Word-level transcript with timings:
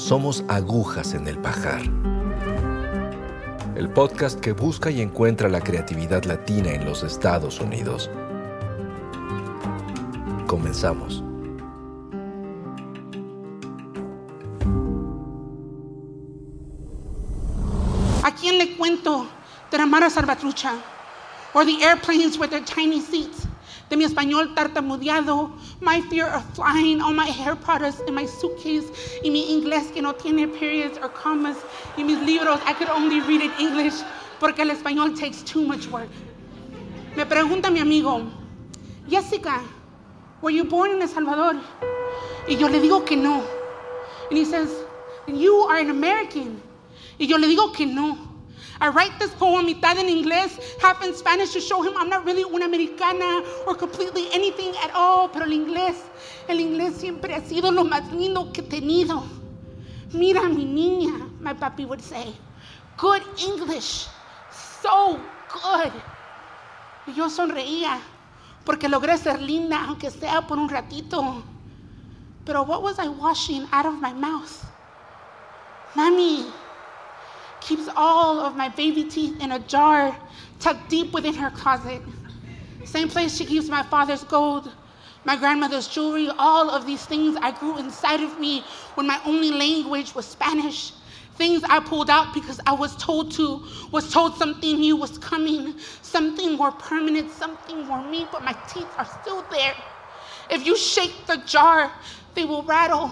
Somos 0.00 0.42
agujas 0.48 1.12
en 1.12 1.28
el 1.28 1.38
pajar. 1.38 1.82
El 3.76 3.90
podcast 3.90 4.40
que 4.40 4.52
busca 4.52 4.90
y 4.90 5.02
encuentra 5.02 5.50
la 5.50 5.60
creatividad 5.60 6.24
latina 6.24 6.72
en 6.72 6.86
los 6.86 7.02
Estados 7.02 7.60
Unidos. 7.60 8.10
Comenzamos. 10.46 11.22
¿A 18.24 18.34
quién 18.34 18.56
le 18.56 18.78
cuento 18.78 19.26
de 19.70 19.78
la 19.78 19.84
Mara 19.84 20.08
Salvatrucha? 20.08 20.72
Or 21.52 21.66
the 21.66 21.84
airplanes 21.84 22.38
with 22.38 22.48
their 22.48 22.64
tiny 22.64 23.02
seats? 23.02 23.49
De 23.90 23.96
mi 23.96 24.04
español 24.04 24.54
tartamudeado, 24.54 25.50
my 25.80 26.00
fear 26.02 26.28
of 26.28 26.44
flying, 26.54 27.00
all 27.00 27.12
my 27.12 27.26
hair 27.26 27.56
products 27.56 28.00
in 28.06 28.14
my 28.14 28.24
suitcase, 28.24 28.88
y 29.24 29.30
mi 29.30 29.50
inglés 29.50 29.92
que 29.92 30.00
no 30.00 30.12
tiene 30.14 30.46
periods 30.46 30.96
or 31.02 31.08
commas, 31.08 31.56
y 31.98 32.04
mis 32.04 32.18
libros 32.20 32.60
I 32.64 32.72
could 32.72 32.88
only 32.88 33.20
read 33.20 33.42
in 33.42 33.50
English 33.58 34.04
porque 34.38 34.60
el 34.60 34.70
español 34.70 35.18
takes 35.18 35.42
too 35.42 35.62
much 35.66 35.88
work. 35.88 36.08
Me 37.16 37.24
pregunta 37.26 37.68
mi 37.68 37.80
amigo, 37.80 38.30
Jessica, 39.08 39.60
were 40.40 40.52
you 40.52 40.62
born 40.62 40.92
in 40.92 41.02
El 41.02 41.08
Salvador? 41.08 41.60
Y 42.46 42.54
yo 42.54 42.68
le 42.68 42.80
digo 42.80 43.04
que 43.04 43.16
no. 43.16 43.42
And 44.30 44.38
he 44.38 44.44
says, 44.44 44.70
you 45.26 45.66
are 45.68 45.78
an 45.78 45.90
American. 45.90 46.62
Y 47.18 47.26
yo 47.26 47.36
le 47.36 47.48
digo 47.48 47.74
que 47.74 47.86
no. 47.86 48.16
I 48.82 48.88
write 48.88 49.18
this 49.18 49.30
poem 49.32 49.66
mitad 49.66 49.98
en 49.98 50.08
inglés, 50.08 50.58
half 50.80 51.04
in 51.04 51.14
Spanish 51.14 51.52
to 51.52 51.60
show 51.60 51.82
him 51.82 51.92
I'm 51.98 52.08
not 52.08 52.24
really 52.24 52.44
una 52.44 52.64
americana 52.64 53.42
or 53.66 53.74
completely 53.74 54.32
anything 54.32 54.74
at 54.82 54.90
all. 54.94 55.28
Pero 55.28 55.44
el 55.44 55.52
inglés, 55.52 55.96
el 56.48 56.60
inglés 56.60 56.94
siempre 56.96 57.34
ha 57.34 57.42
sido 57.42 57.70
lo 57.70 57.84
más 57.84 58.10
lindo 58.10 58.50
que 58.52 58.62
he 58.62 58.64
tenido. 58.64 59.22
Mira 60.14 60.48
mi 60.48 60.64
niña, 60.64 61.28
my 61.40 61.52
papi 61.52 61.84
would 61.84 62.00
say. 62.00 62.34
Good 62.96 63.22
English, 63.38 64.08
so 64.82 65.18
good. 65.52 65.92
Y 67.06 67.12
yo 67.12 67.28
sonreía 67.28 67.98
porque 68.64 68.88
logré 68.88 69.18
ser 69.18 69.42
linda, 69.42 69.84
aunque 69.88 70.10
sea 70.10 70.46
por 70.46 70.58
un 70.58 70.70
ratito. 70.70 71.42
Pero 72.46 72.62
what 72.62 72.82
was 72.82 72.98
I 72.98 73.08
washing 73.08 73.68
out 73.72 73.84
of 73.84 74.00
my 74.00 74.14
mouth? 74.14 74.64
Mommy 75.94 76.46
keeps 77.60 77.88
all 77.96 78.40
of 78.40 78.56
my 78.56 78.68
baby 78.68 79.04
teeth 79.04 79.40
in 79.42 79.52
a 79.52 79.58
jar 79.60 80.16
tucked 80.58 80.88
deep 80.88 81.12
within 81.12 81.34
her 81.34 81.50
closet. 81.50 82.02
Same 82.84 83.08
place 83.08 83.36
she 83.36 83.44
keeps 83.44 83.68
my 83.68 83.82
father's 83.84 84.24
gold, 84.24 84.72
my 85.24 85.36
grandmother's 85.36 85.86
jewelry, 85.86 86.28
all 86.38 86.70
of 86.70 86.86
these 86.86 87.04
things 87.04 87.36
I 87.40 87.50
grew 87.52 87.78
inside 87.78 88.20
of 88.20 88.40
me 88.40 88.64
when 88.94 89.06
my 89.06 89.20
only 89.24 89.50
language 89.50 90.14
was 90.14 90.26
Spanish. 90.26 90.92
Things 91.36 91.62
I 91.64 91.80
pulled 91.80 92.10
out 92.10 92.34
because 92.34 92.60
I 92.66 92.72
was 92.72 92.96
told 92.96 93.32
to, 93.32 93.64
was 93.92 94.12
told 94.12 94.36
something 94.36 94.78
new 94.78 94.96
was 94.96 95.16
coming, 95.18 95.78
something 96.02 96.56
more 96.56 96.72
permanent, 96.72 97.30
something 97.30 97.86
more 97.86 98.02
me, 98.02 98.26
but 98.30 98.42
my 98.42 98.52
teeth 98.68 98.88
are 98.98 99.06
still 99.22 99.42
there. 99.50 99.74
If 100.50 100.66
you 100.66 100.76
shake 100.76 101.14
the 101.26 101.36
jar, 101.46 101.92
they 102.34 102.44
will 102.44 102.62
rattle. 102.64 103.10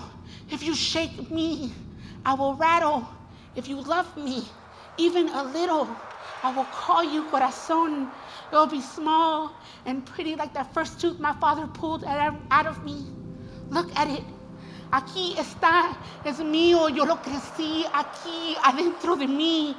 If 0.51 0.63
you 0.63 0.75
shake 0.75 1.31
me, 1.31 1.73
I 2.27 2.35
will 2.35 2.55
rattle. 2.55 3.07
If 3.59 3.67
you 3.67 3.81
love 3.81 4.17
me, 4.17 4.45
even 4.99 5.29
a 5.31 5.43
little, 5.43 5.89
I 6.45 6.55
will 6.55 6.67
call 6.67 7.03
you 7.03 7.25
corazón. 7.25 8.09
It 8.53 8.55
will 8.55 8.69
be 8.69 8.81
small 8.81 9.51
and 9.85 10.07
pretty 10.07 10.37
like 10.37 10.55
that 10.55 10.73
first 10.73 11.01
tooth 11.01 11.19
my 11.19 11.33
father 11.41 11.67
pulled 11.67 12.05
out 12.05 12.67
of 12.67 12.85
me. 12.85 13.05
Look 13.71 13.91
at 13.97 14.09
it. 14.09 14.23
Aquí 14.93 15.35
está, 15.35 15.97
es 16.25 16.39
mío, 16.39 16.89
yo 16.89 17.03
lo 17.03 17.17
crecí 17.17 17.85
aquí, 17.87 18.55
adentro 18.63 19.19
de 19.19 19.27
mí. 19.27 19.75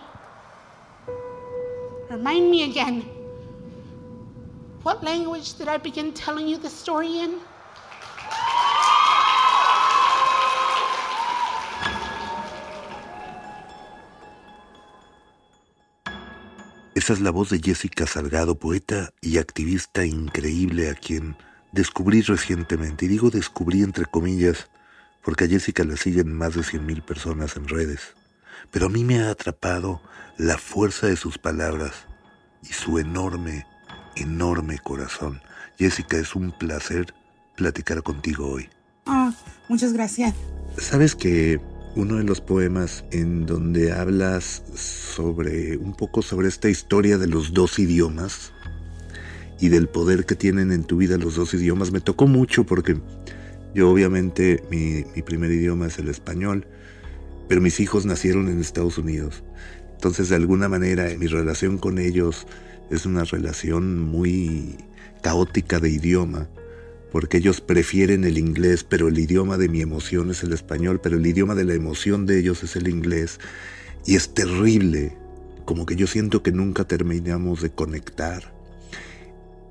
Remind 2.10 2.52
me 2.52 2.64
again. 2.64 3.04
What 4.84 5.06
language 5.06 5.54
did 5.54 5.70
I 5.70 5.78
begin 5.78 6.12
telling 6.12 6.50
you 6.50 6.58
the 6.58 6.70
story 6.70 7.20
in? 7.20 7.40
Esa 17.10 17.16
es 17.16 17.22
la 17.22 17.32
voz 17.32 17.50
de 17.50 17.60
Jessica 17.60 18.06
Salgado, 18.06 18.60
poeta 18.60 19.10
y 19.20 19.40
activista 19.40 20.06
increíble 20.06 20.92
a 20.92 20.94
quien 20.94 21.36
descubrí 21.72 22.22
recientemente. 22.22 23.06
Y 23.06 23.08
digo 23.08 23.32
descubrí 23.32 23.82
entre 23.82 24.06
comillas 24.06 24.70
porque 25.24 25.46
a 25.46 25.48
Jessica 25.48 25.84
la 25.84 25.98
siguen 25.98 26.32
más 26.32 26.54
de 26.54 26.62
100.000 26.62 27.04
personas 27.04 27.58
en 27.58 27.68
redes. 27.68 28.14
Pero 28.70 28.86
a 28.86 28.90
mí 28.90 29.04
me 29.04 29.24
ha 29.24 29.32
atrapado 29.32 30.04
la 30.38 30.60
fuerza 30.60 31.08
de 31.08 31.16
sus 31.16 31.40
palabras 31.40 31.94
y 32.62 32.74
su 32.74 33.00
enorme, 33.00 33.66
enorme 34.16 34.78
corazón. 34.78 35.42
Jessica, 35.80 36.16
es 36.18 36.36
un 36.36 36.52
placer 36.52 37.16
platicar 37.56 38.04
contigo 38.04 38.52
hoy. 38.52 38.70
Oh, 39.08 39.32
muchas 39.68 39.94
gracias. 39.94 40.36
Sabes 40.78 41.16
que 41.16 41.60
uno 41.96 42.18
de 42.18 42.24
los 42.24 42.42
poemas 42.42 43.04
en 43.12 43.46
donde 43.46 43.92
hablas 43.92 44.64
sobre 44.76 45.78
un 45.78 45.94
poco 45.94 46.22
sobre 46.22 46.48
esta 46.48 46.70
historia 46.70 47.18
de 47.18 47.28
los 47.28 47.54
dos 47.54 47.80
idiomas 47.80 48.54
y 49.60 49.70
del 49.70 49.88
poder 49.88 50.26
que 50.26 50.36
tienen 50.36 50.72
en 50.72 50.84
tu 50.84 50.98
vida 50.98 51.18
los 51.18 51.36
dos 51.36 51.54
idiomas 51.54 51.92
me 51.92 52.00
tocó 52.00 52.28
mucho 52.28 52.64
porque 52.64 52.98
yo 53.74 53.90
obviamente 53.90 54.64
mi, 54.70 55.04
mi 55.16 55.22
primer 55.22 55.52
idioma 55.52 55.88
es 55.88 56.00
el 56.00 56.08
español, 56.10 56.66
pero 57.48 57.62
mis 57.62 57.80
hijos 57.80 58.06
nacieron 58.06 58.48
en 58.50 58.60
Estados 58.60 58.98
Unidos. 58.98 59.44
Entonces 59.94 60.30
de 60.30 60.36
alguna 60.36 60.70
manera 60.70 61.08
mi 61.18 61.28
relación 61.28 61.78
con 61.78 62.00
ellos 62.00 62.48
es 62.90 63.06
una 63.06 63.24
relación 63.24 64.00
muy 64.00 64.78
caótica 65.22 65.80
de 65.80 65.90
idioma 65.90 66.48
porque 67.12 67.38
ellos 67.38 67.62
prefieren 67.62 68.24
el 68.24 68.38
inglés, 68.38 68.84
pero 68.84 69.08
el 69.08 69.18
idioma 69.18 69.58
de 69.58 69.70
mi 69.70 69.82
emoción 69.82 70.30
es 70.30 70.44
el 70.44 70.54
español, 70.54 71.00
pero 71.02 71.18
el 71.18 71.26
idioma 71.26 71.56
de 71.56 71.66
la 71.66 71.74
emoción 71.74 72.26
de 72.26 72.40
ellos 72.40 72.64
es 72.64 72.76
el 72.76 72.88
inglés. 72.88 73.40
Y 74.06 74.16
es 74.16 74.34
terrible, 74.34 75.18
como 75.66 75.86
que 75.86 75.96
yo 75.96 76.08
siento 76.08 76.44
que 76.44 76.52
nunca 76.52 76.86
terminamos 76.86 77.62
de 77.62 77.72
conectar. 77.72 78.54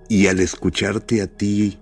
Y 0.08 0.26
al 0.26 0.40
escucharte 0.40 1.22
a 1.22 1.26
ti 1.26 1.78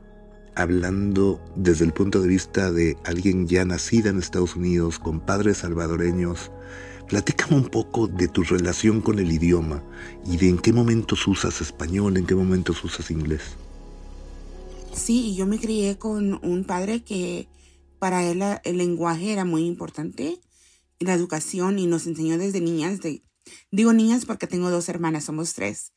hablando 0.54 1.40
desde 1.54 1.84
el 1.84 1.92
punto 1.92 2.20
de 2.20 2.28
vista 2.28 2.72
de 2.72 2.96
alguien 3.04 3.46
ya 3.46 3.64
nacida 3.64 4.10
en 4.10 4.19
Estados 4.19 4.56
Unidos, 4.56 4.98
con 4.98 5.20
padres 5.20 5.58
salvadoreños, 5.58 6.50
platícame 7.08 7.56
un 7.56 7.69
poco 7.69 8.08
de 8.08 8.28
tu 8.28 8.42
relación 8.42 9.00
con 9.00 9.19
el 9.19 9.31
idioma 9.31 9.82
y 10.25 10.38
de 10.38 10.48
en 10.48 10.58
qué 10.58 10.72
momentos 10.72 11.26
usas 11.28 11.60
español, 11.60 12.16
en 12.16 12.26
qué 12.26 12.34
momentos 12.34 12.82
usas 12.84 13.10
inglés. 13.10 13.56
Sí, 14.96 15.37
yo 15.37 15.46
me 15.46 15.60
crié 15.60 15.98
con 15.98 16.40
un 16.43 16.64
padre 16.64 17.04
que 17.04 17.48
para 17.98 18.25
él 18.25 18.43
el 18.64 18.78
lenguaje 18.78 19.31
era 19.31 19.44
muy 19.44 19.66
importante, 19.66 20.40
la 20.98 21.12
educación 21.12 21.78
y 21.78 21.87
nos 21.87 22.06
enseñó 22.06 22.38
desde 22.38 22.62
niñas, 22.62 23.00
de, 23.00 23.22
digo 23.70 23.93
niñas 23.93 24.25
porque 24.25 24.46
tengo 24.46 24.70
dos 24.70 24.88
hermanas, 24.88 25.25
somos 25.25 25.52
tres, 25.52 25.93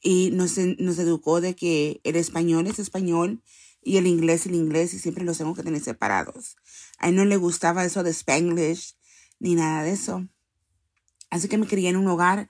y 0.00 0.30
nos, 0.30 0.56
educó 0.56 1.40
de 1.40 1.56
que 1.56 2.00
el 2.04 2.14
español 2.14 2.68
es 2.68 2.78
español 2.78 3.42
y 3.82 3.96
el 3.96 4.06
inglés 4.06 4.46
el 4.46 4.54
inglés 4.54 4.94
y 4.94 5.00
siempre 5.00 5.24
los 5.24 5.38
tengo 5.38 5.54
que 5.54 5.64
tener 5.64 5.82
separados. 5.82 6.56
A 6.98 7.08
él 7.08 7.16
no 7.16 7.24
le 7.24 7.36
gustaba 7.36 7.84
eso 7.84 8.04
de 8.04 8.10
Spanglish 8.10 8.94
ni 9.40 9.56
nada 9.56 9.82
de 9.82 9.90
eso. 9.90 10.28
Así 11.28 11.48
que 11.48 11.58
me 11.58 11.66
crié 11.66 11.88
en 11.88 11.96
un 11.96 12.06
hogar 12.06 12.48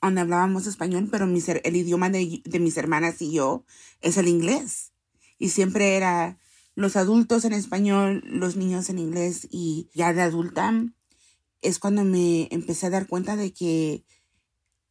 donde 0.00 0.22
hablábamos 0.22 0.66
español, 0.66 1.08
pero 1.10 1.26
el 1.26 1.76
idioma 1.76 2.08
de, 2.08 2.42
de 2.42 2.58
mis 2.58 2.76
hermanas 2.78 3.20
y 3.20 3.32
yo 3.32 3.64
es 4.00 4.16
el 4.16 4.28
inglés. 4.28 4.91
Y 5.42 5.48
siempre 5.48 5.96
era 5.96 6.38
los 6.76 6.94
adultos 6.94 7.44
en 7.44 7.52
español, 7.52 8.22
los 8.24 8.54
niños 8.54 8.88
en 8.90 9.00
inglés 9.00 9.48
y 9.50 9.90
ya 9.92 10.12
de 10.12 10.22
adulta 10.22 10.72
es 11.62 11.80
cuando 11.80 12.04
me 12.04 12.46
empecé 12.52 12.86
a 12.86 12.90
dar 12.90 13.08
cuenta 13.08 13.34
de 13.34 13.52
que 13.52 14.04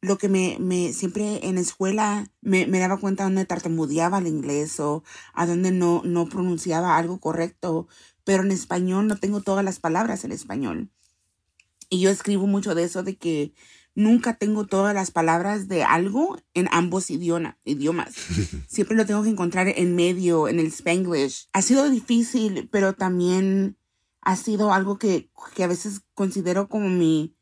lo 0.02 0.18
que 0.18 0.28
me, 0.28 0.58
me 0.60 0.92
siempre 0.92 1.48
en 1.48 1.56
escuela 1.56 2.30
me, 2.42 2.66
me 2.66 2.80
daba 2.80 2.98
cuenta 2.98 3.24
donde 3.24 3.46
tartamudeaba 3.46 4.18
el 4.18 4.26
inglés 4.26 4.78
o 4.78 5.04
a 5.32 5.46
donde 5.46 5.70
no, 5.70 6.02
no 6.04 6.28
pronunciaba 6.28 6.98
algo 6.98 7.18
correcto, 7.18 7.88
pero 8.22 8.42
en 8.42 8.50
español 8.50 9.06
no 9.06 9.16
tengo 9.16 9.40
todas 9.40 9.64
las 9.64 9.80
palabras 9.80 10.22
en 10.24 10.32
español. 10.32 10.90
Y 11.88 12.00
yo 12.00 12.10
escribo 12.10 12.46
mucho 12.46 12.74
de 12.74 12.84
eso, 12.84 13.02
de 13.02 13.16
que 13.16 13.54
nunca 13.94 14.34
tengo 14.34 14.66
todas 14.66 14.94
las 14.94 15.10
palabras 15.10 15.68
de 15.68 15.84
algo 15.84 16.38
en 16.54 16.68
ambos 16.70 17.10
idioma, 17.10 17.58
idiomas. 17.64 18.14
Siempre 18.68 18.96
lo 18.96 19.06
tengo 19.06 19.22
que 19.22 19.30
encontrar 19.30 19.68
en 19.68 19.94
medio, 19.94 20.48
en 20.48 20.58
el 20.58 20.66
spanglish. 20.66 21.48
Ha 21.52 21.62
sido 21.62 21.88
difícil, 21.90 22.68
pero 22.70 22.94
también 22.94 23.76
ha 24.20 24.36
sido 24.36 24.72
algo 24.72 24.98
que, 24.98 25.30
que 25.54 25.64
a 25.64 25.68
veces 25.68 26.02
considero 26.14 26.68
como 26.68 26.88
mi, 26.88 27.34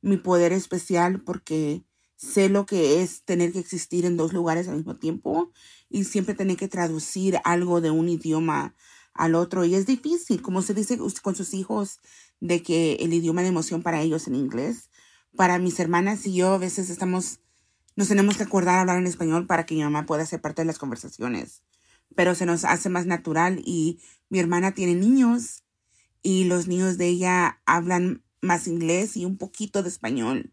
mi 0.00 0.16
poder 0.16 0.52
especial 0.52 1.20
porque 1.20 1.84
sé 2.16 2.48
lo 2.48 2.66
que 2.66 3.02
es 3.02 3.22
tener 3.24 3.52
que 3.52 3.60
existir 3.60 4.04
en 4.04 4.16
dos 4.16 4.32
lugares 4.32 4.68
al 4.68 4.76
mismo 4.76 4.96
tiempo 4.96 5.50
y 5.88 6.04
siempre 6.04 6.34
tener 6.34 6.56
que 6.56 6.68
traducir 6.68 7.38
algo 7.44 7.80
de 7.80 7.90
un 7.90 8.08
idioma 8.08 8.74
al 9.14 9.34
otro. 9.34 9.64
Y 9.64 9.74
es 9.74 9.86
difícil, 9.86 10.42
como 10.42 10.62
se 10.62 10.74
dice 10.74 10.98
con 11.22 11.34
sus 11.34 11.54
hijos, 11.54 11.98
de 12.40 12.62
que 12.62 12.94
el 13.00 13.12
idioma 13.12 13.42
de 13.42 13.48
emoción 13.48 13.82
para 13.82 14.00
ellos 14.00 14.26
en 14.28 14.34
inglés. 14.34 14.90
Para 15.38 15.60
mis 15.60 15.78
hermanas 15.78 16.26
y 16.26 16.34
yo 16.34 16.54
a 16.54 16.58
veces 16.58 16.90
estamos, 16.90 17.38
nos 17.94 18.08
tenemos 18.08 18.36
que 18.36 18.42
acordar 18.42 18.80
hablar 18.80 18.98
en 18.98 19.06
español 19.06 19.46
para 19.46 19.66
que 19.66 19.76
mi 19.76 19.84
mamá 19.84 20.04
pueda 20.04 20.26
ser 20.26 20.40
parte 20.40 20.62
de 20.62 20.66
las 20.66 20.80
conversaciones. 20.80 21.62
Pero 22.16 22.34
se 22.34 22.44
nos 22.44 22.64
hace 22.64 22.88
más 22.88 23.06
natural 23.06 23.62
y 23.64 24.00
mi 24.30 24.40
hermana 24.40 24.74
tiene 24.74 24.96
niños 24.96 25.62
y 26.24 26.42
los 26.42 26.66
niños 26.66 26.98
de 26.98 27.06
ella 27.06 27.62
hablan 27.66 28.24
más 28.40 28.66
inglés 28.66 29.16
y 29.16 29.26
un 29.26 29.38
poquito 29.38 29.84
de 29.84 29.90
español. 29.90 30.52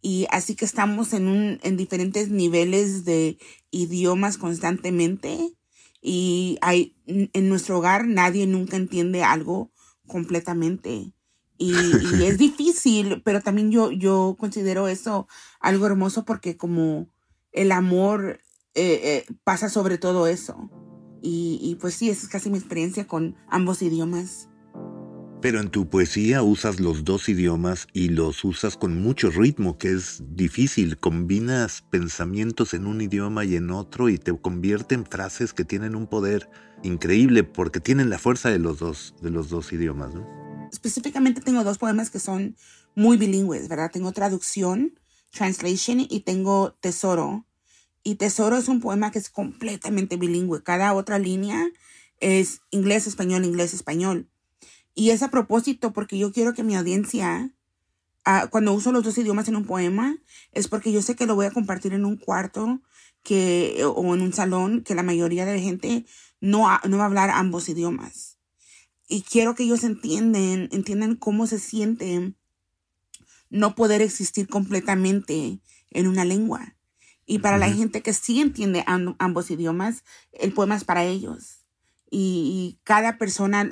Y 0.00 0.28
así 0.30 0.54
que 0.54 0.66
estamos 0.66 1.12
en, 1.14 1.58
diferentes 1.76 2.28
niveles 2.30 3.04
de 3.04 3.38
idiomas 3.72 4.38
constantemente. 4.38 5.52
Y 6.00 6.60
en 6.62 7.48
nuestro 7.48 7.78
hogar 7.78 8.06
nadie 8.06 8.46
nunca 8.46 8.76
entiende 8.76 9.24
algo 9.24 9.72
completamente. 10.06 11.12
Y, 11.58 12.24
es 12.24 12.38
difícil, 12.38 13.22
pero 13.24 13.40
también 13.40 13.70
yo, 13.70 13.92
yo 13.92 14.36
considero 14.38 14.88
eso 14.88 15.28
algo 15.60 15.86
hermoso 15.86 16.24
porque 16.24 16.56
como 16.56 17.08
el 17.52 17.70
amor 17.70 18.40
eh, 18.74 19.24
eh, 19.28 19.34
pasa 19.44 19.68
sobre 19.68 19.98
todo 19.98 20.26
eso. 20.26 20.70
Y, 21.22 21.60
y 21.62 21.76
pues 21.76 21.94
sí, 21.94 22.10
esa 22.10 22.22
es 22.22 22.28
casi 22.28 22.50
mi 22.50 22.58
experiencia 22.58 23.06
con 23.06 23.36
ambos 23.48 23.80
idiomas. 23.82 24.48
Pero 25.42 25.58
en 25.58 25.70
tu 25.70 25.90
poesía 25.90 26.44
usas 26.44 26.78
los 26.78 27.04
dos 27.04 27.28
idiomas 27.28 27.88
y 27.92 28.10
los 28.10 28.44
usas 28.44 28.76
con 28.76 29.02
mucho 29.02 29.28
ritmo, 29.30 29.76
que 29.76 29.90
es 29.90 30.22
difícil. 30.36 30.98
Combinas 30.98 31.82
pensamientos 31.82 32.74
en 32.74 32.86
un 32.86 33.00
idioma 33.00 33.44
y 33.44 33.56
en 33.56 33.72
otro 33.72 34.08
y 34.08 34.18
te 34.18 34.36
convierte 34.36 34.94
en 34.94 35.04
frases 35.04 35.52
que 35.52 35.64
tienen 35.64 35.96
un 35.96 36.06
poder 36.06 36.48
increíble 36.84 37.42
porque 37.42 37.80
tienen 37.80 38.08
la 38.08 38.20
fuerza 38.20 38.50
de 38.50 38.60
los 38.60 38.78
dos, 38.78 39.16
de 39.20 39.30
los 39.30 39.48
dos 39.48 39.72
idiomas. 39.72 40.12
Específicamente 40.72 41.42
tengo 41.42 41.62
dos 41.62 41.78
poemas 41.78 42.10
que 42.10 42.18
son 42.18 42.56
muy 42.94 43.16
bilingües, 43.18 43.68
¿verdad? 43.68 43.90
Tengo 43.92 44.10
traducción, 44.12 44.98
translation, 45.30 46.00
y 46.00 46.20
tengo 46.20 46.72
tesoro. 46.80 47.46
Y 48.02 48.16
tesoro 48.16 48.56
es 48.56 48.68
un 48.68 48.80
poema 48.80 49.12
que 49.12 49.18
es 49.18 49.30
completamente 49.30 50.16
bilingüe. 50.16 50.62
Cada 50.62 50.94
otra 50.94 51.18
línea 51.18 51.68
es 52.20 52.62
inglés, 52.70 53.06
español, 53.06 53.44
inglés, 53.44 53.74
español. 53.74 54.28
Y 54.94 55.10
es 55.10 55.22
a 55.22 55.30
propósito 55.30 55.92
porque 55.92 56.18
yo 56.18 56.32
quiero 56.32 56.54
que 56.54 56.62
mi 56.62 56.74
audiencia, 56.74 57.54
ah, 58.24 58.48
cuando 58.50 58.72
uso 58.72 58.92
los 58.92 59.04
dos 59.04 59.16
idiomas 59.18 59.48
en 59.48 59.56
un 59.56 59.66
poema, 59.66 60.16
es 60.52 60.68
porque 60.68 60.90
yo 60.90 61.02
sé 61.02 61.16
que 61.16 61.26
lo 61.26 61.34
voy 61.34 61.46
a 61.46 61.50
compartir 61.50 61.92
en 61.92 62.04
un 62.04 62.16
cuarto 62.16 62.80
que, 63.22 63.84
o 63.84 64.14
en 64.14 64.22
un 64.22 64.32
salón 64.32 64.82
que 64.82 64.94
la 64.94 65.02
mayoría 65.02 65.44
de 65.44 65.54
la 65.54 65.62
gente 65.62 66.06
no, 66.40 66.66
no 66.88 66.96
va 66.96 67.04
a 67.04 67.06
hablar 67.06 67.30
ambos 67.30 67.68
idiomas. 67.68 68.31
Y 69.08 69.22
quiero 69.22 69.54
que 69.54 69.64
ellos 69.64 69.84
entiendan, 69.84 70.68
entiendan 70.72 71.16
cómo 71.16 71.46
se 71.46 71.58
siente 71.58 72.34
no 73.50 73.74
poder 73.74 74.00
existir 74.00 74.48
completamente 74.48 75.60
en 75.90 76.06
una 76.06 76.24
lengua. 76.24 76.76
Y 77.26 77.38
para 77.38 77.58
la 77.58 77.70
gente 77.70 78.02
que 78.02 78.12
sí 78.12 78.40
entiende 78.40 78.84
ambos 78.86 79.50
idiomas, 79.50 80.04
el 80.32 80.52
poema 80.52 80.76
es 80.76 80.84
para 80.84 81.04
ellos. 81.04 81.58
y 82.14 82.78
cada 82.84 83.16
persona 83.16 83.70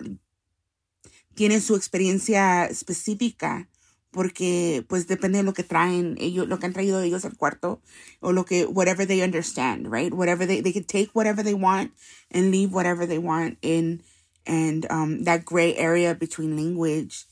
tienen 1.35 1.61
su 1.61 1.77
experiencia 1.77 2.67
específica 2.67 3.69
porque 4.11 4.85
pues 4.89 5.07
depende 5.07 5.39
de 5.39 5.45
lo 5.45 5.55
que 5.55 5.63
traen 5.63 6.17
ellos 6.19 6.49
lo 6.49 6.59
que 6.59 6.67
han 6.67 6.73
traído 6.73 7.01
ellos 7.01 7.25
al 7.25 7.37
cuarto 7.37 7.81
o 8.21 8.33
lo 8.33 8.45
que 8.45 8.67
whatever 8.67 9.07
they 9.07 9.23
understand 9.23 9.87
right 9.91 10.13
whatever 10.13 10.47
they 10.47 10.63
they 10.63 10.73
can 10.73 10.85
take 10.85 11.11
whatever 11.15 11.45
they 11.45 11.55
want 11.55 11.93
and 12.31 12.51
leave 12.51 12.73
whatever 12.75 13.07
they 13.07 13.19
want 13.19 13.57
in 13.63 14.03
and 14.47 14.87
um, 14.91 15.25
that 15.25 15.45
gray 15.45 15.75
area 15.79 16.15
between 16.15 16.57
language 16.57 17.27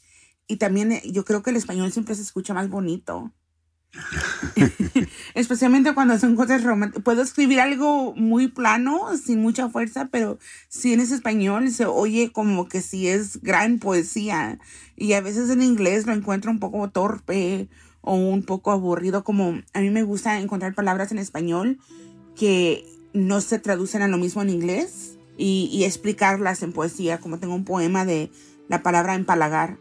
y 0.46 0.56
también 0.56 0.92
eh, 0.92 1.02
yo 1.04 1.24
creo 1.24 1.42
que 1.42 1.50
el 1.50 1.56
español 1.56 1.92
siempre 1.92 2.14
se 2.14 2.22
escucha 2.22 2.54
más 2.54 2.68
bonito 2.68 3.32
Especialmente 5.34 5.94
cuando 5.94 6.18
son 6.18 6.36
cosas 6.36 6.62
románticas. 6.62 7.02
Puedo 7.02 7.22
escribir 7.22 7.60
algo 7.60 8.14
muy 8.14 8.48
plano, 8.48 9.16
sin 9.16 9.40
mucha 9.40 9.68
fuerza, 9.68 10.08
pero 10.10 10.38
si 10.68 10.92
en 10.92 11.00
ese 11.00 11.14
español 11.14 11.70
se 11.70 11.86
oye 11.86 12.32
como 12.32 12.68
que 12.68 12.80
si 12.80 13.08
es 13.08 13.40
gran 13.42 13.78
poesía. 13.78 14.58
Y 14.96 15.12
a 15.12 15.20
veces 15.20 15.50
en 15.50 15.62
inglés 15.62 16.06
lo 16.06 16.12
encuentro 16.12 16.50
un 16.50 16.58
poco 16.58 16.90
torpe 16.90 17.68
o 18.00 18.14
un 18.14 18.42
poco 18.42 18.70
aburrido. 18.70 19.24
Como 19.24 19.60
a 19.72 19.80
mí 19.80 19.90
me 19.90 20.02
gusta 20.02 20.40
encontrar 20.40 20.74
palabras 20.74 21.12
en 21.12 21.18
español 21.18 21.78
que 22.36 22.84
no 23.12 23.40
se 23.40 23.58
traducen 23.58 24.02
a 24.02 24.08
lo 24.08 24.18
mismo 24.18 24.42
en 24.42 24.50
inglés 24.50 25.17
y, 25.38 25.70
y 25.72 25.84
explicarlas 25.84 26.62
en 26.62 26.72
poesía. 26.72 27.18
Como 27.18 27.38
tengo 27.38 27.54
un 27.54 27.64
poema 27.64 28.04
de 28.04 28.30
la 28.68 28.82
palabra 28.82 29.14
empalagar. 29.14 29.78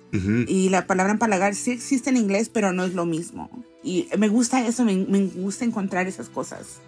Y 0.48 0.70
la 0.70 0.88
palabra 0.88 1.12
empalagar 1.12 1.54
sí 1.54 1.72
existe 1.72 2.10
en 2.10 2.18
inglés, 2.18 2.50
pero 2.50 2.74
no 2.74 2.86
es 2.86 2.94
lo 2.94 3.06
mismo. 3.06 3.50
Y 3.84 4.08
me 4.18 4.30
gusta 4.30 4.66
eso, 4.66 4.86
me, 4.86 5.28
gusta 5.36 5.66
encontrar 5.66 6.08
esas 6.08 6.30
cosas. 6.30 6.80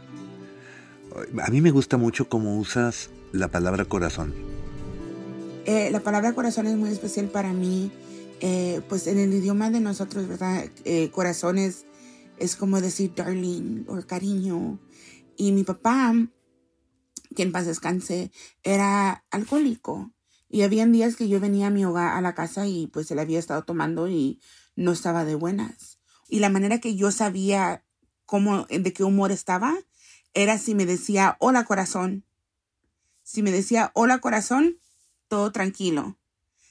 A 1.43 1.51
mí 1.51 1.61
me 1.61 1.71
gusta 1.71 1.97
mucho 1.97 2.29
cómo 2.29 2.57
usas 2.57 3.09
la 3.31 3.49
palabra 3.49 3.85
corazón. 3.85 4.33
Eh, 5.65 5.89
la 5.91 5.99
palabra 5.99 6.33
corazón 6.33 6.67
es 6.67 6.77
muy 6.77 6.89
especial 6.89 7.27
para 7.27 7.53
mí. 7.53 7.91
Eh, 8.41 8.81
pues 8.87 9.05
en 9.07 9.19
el 9.19 9.33
idioma 9.33 9.69
de 9.69 9.81
nosotros, 9.81 10.27
¿verdad? 10.27 10.65
Eh, 10.85 11.09
corazón 11.11 11.57
es, 11.57 11.85
es 12.37 12.55
como 12.55 12.79
decir 12.79 13.11
darling 13.13 13.83
o 13.87 14.01
cariño. 14.07 14.79
Y 15.35 15.51
mi 15.51 15.65
papá, 15.65 16.13
que 17.35 17.43
en 17.43 17.51
paz 17.51 17.65
descanse, 17.65 18.31
era 18.63 19.25
alcohólico. 19.31 20.11
Y 20.49 20.63
habían 20.63 20.91
días 20.91 21.15
que 21.15 21.27
yo 21.27 21.39
venía 21.39 21.67
a 21.67 21.71
mi 21.71 21.85
hogar, 21.85 22.15
a 22.15 22.21
la 22.21 22.33
casa, 22.33 22.67
y 22.67 22.87
pues 22.87 23.11
él 23.11 23.19
había 23.19 23.39
estado 23.39 23.63
tomando 23.63 24.07
y 24.07 24.41
no 24.75 24.91
estaba 24.91 25.25
de 25.25 25.35
buenas. 25.35 25.99
Y 26.27 26.39
la 26.39 26.49
manera 26.49 26.79
que 26.79 26.95
yo 26.95 27.11
sabía 27.11 27.83
cómo, 28.25 28.65
de 28.65 28.93
qué 28.93 29.03
humor 29.03 29.31
estaba, 29.31 29.75
era 30.33 30.57
si 30.57 30.75
me 30.75 30.85
decía, 30.85 31.37
hola 31.39 31.65
corazón. 31.65 32.25
Si 33.23 33.43
me 33.43 33.51
decía, 33.51 33.91
hola 33.93 34.19
corazón, 34.19 34.79
todo 35.27 35.51
tranquilo. 35.51 36.17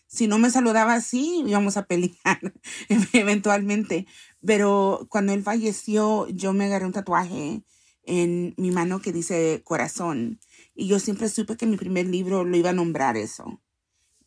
Si 0.06 0.26
no 0.26 0.38
me 0.38 0.50
saludaba 0.50 0.94
así, 0.94 1.44
íbamos 1.46 1.76
a 1.76 1.84
pelear 1.86 2.40
eventualmente. 3.12 4.06
Pero 4.44 5.06
cuando 5.10 5.32
él 5.32 5.42
falleció, 5.42 6.26
yo 6.28 6.52
me 6.52 6.64
agarré 6.64 6.86
un 6.86 6.92
tatuaje 6.92 7.62
en 8.04 8.54
mi 8.56 8.70
mano 8.70 9.00
que 9.00 9.12
dice 9.12 9.60
corazón. 9.64 10.40
Y 10.78 10.86
yo 10.86 10.98
siempre 10.98 11.28
supe 11.28 11.56
que 11.56 11.66
mi 11.66 11.76
primer 11.76 12.06
libro 12.06 12.44
lo 12.44 12.56
iba 12.56 12.70
a 12.70 12.72
nombrar 12.72 13.16
eso 13.16 13.60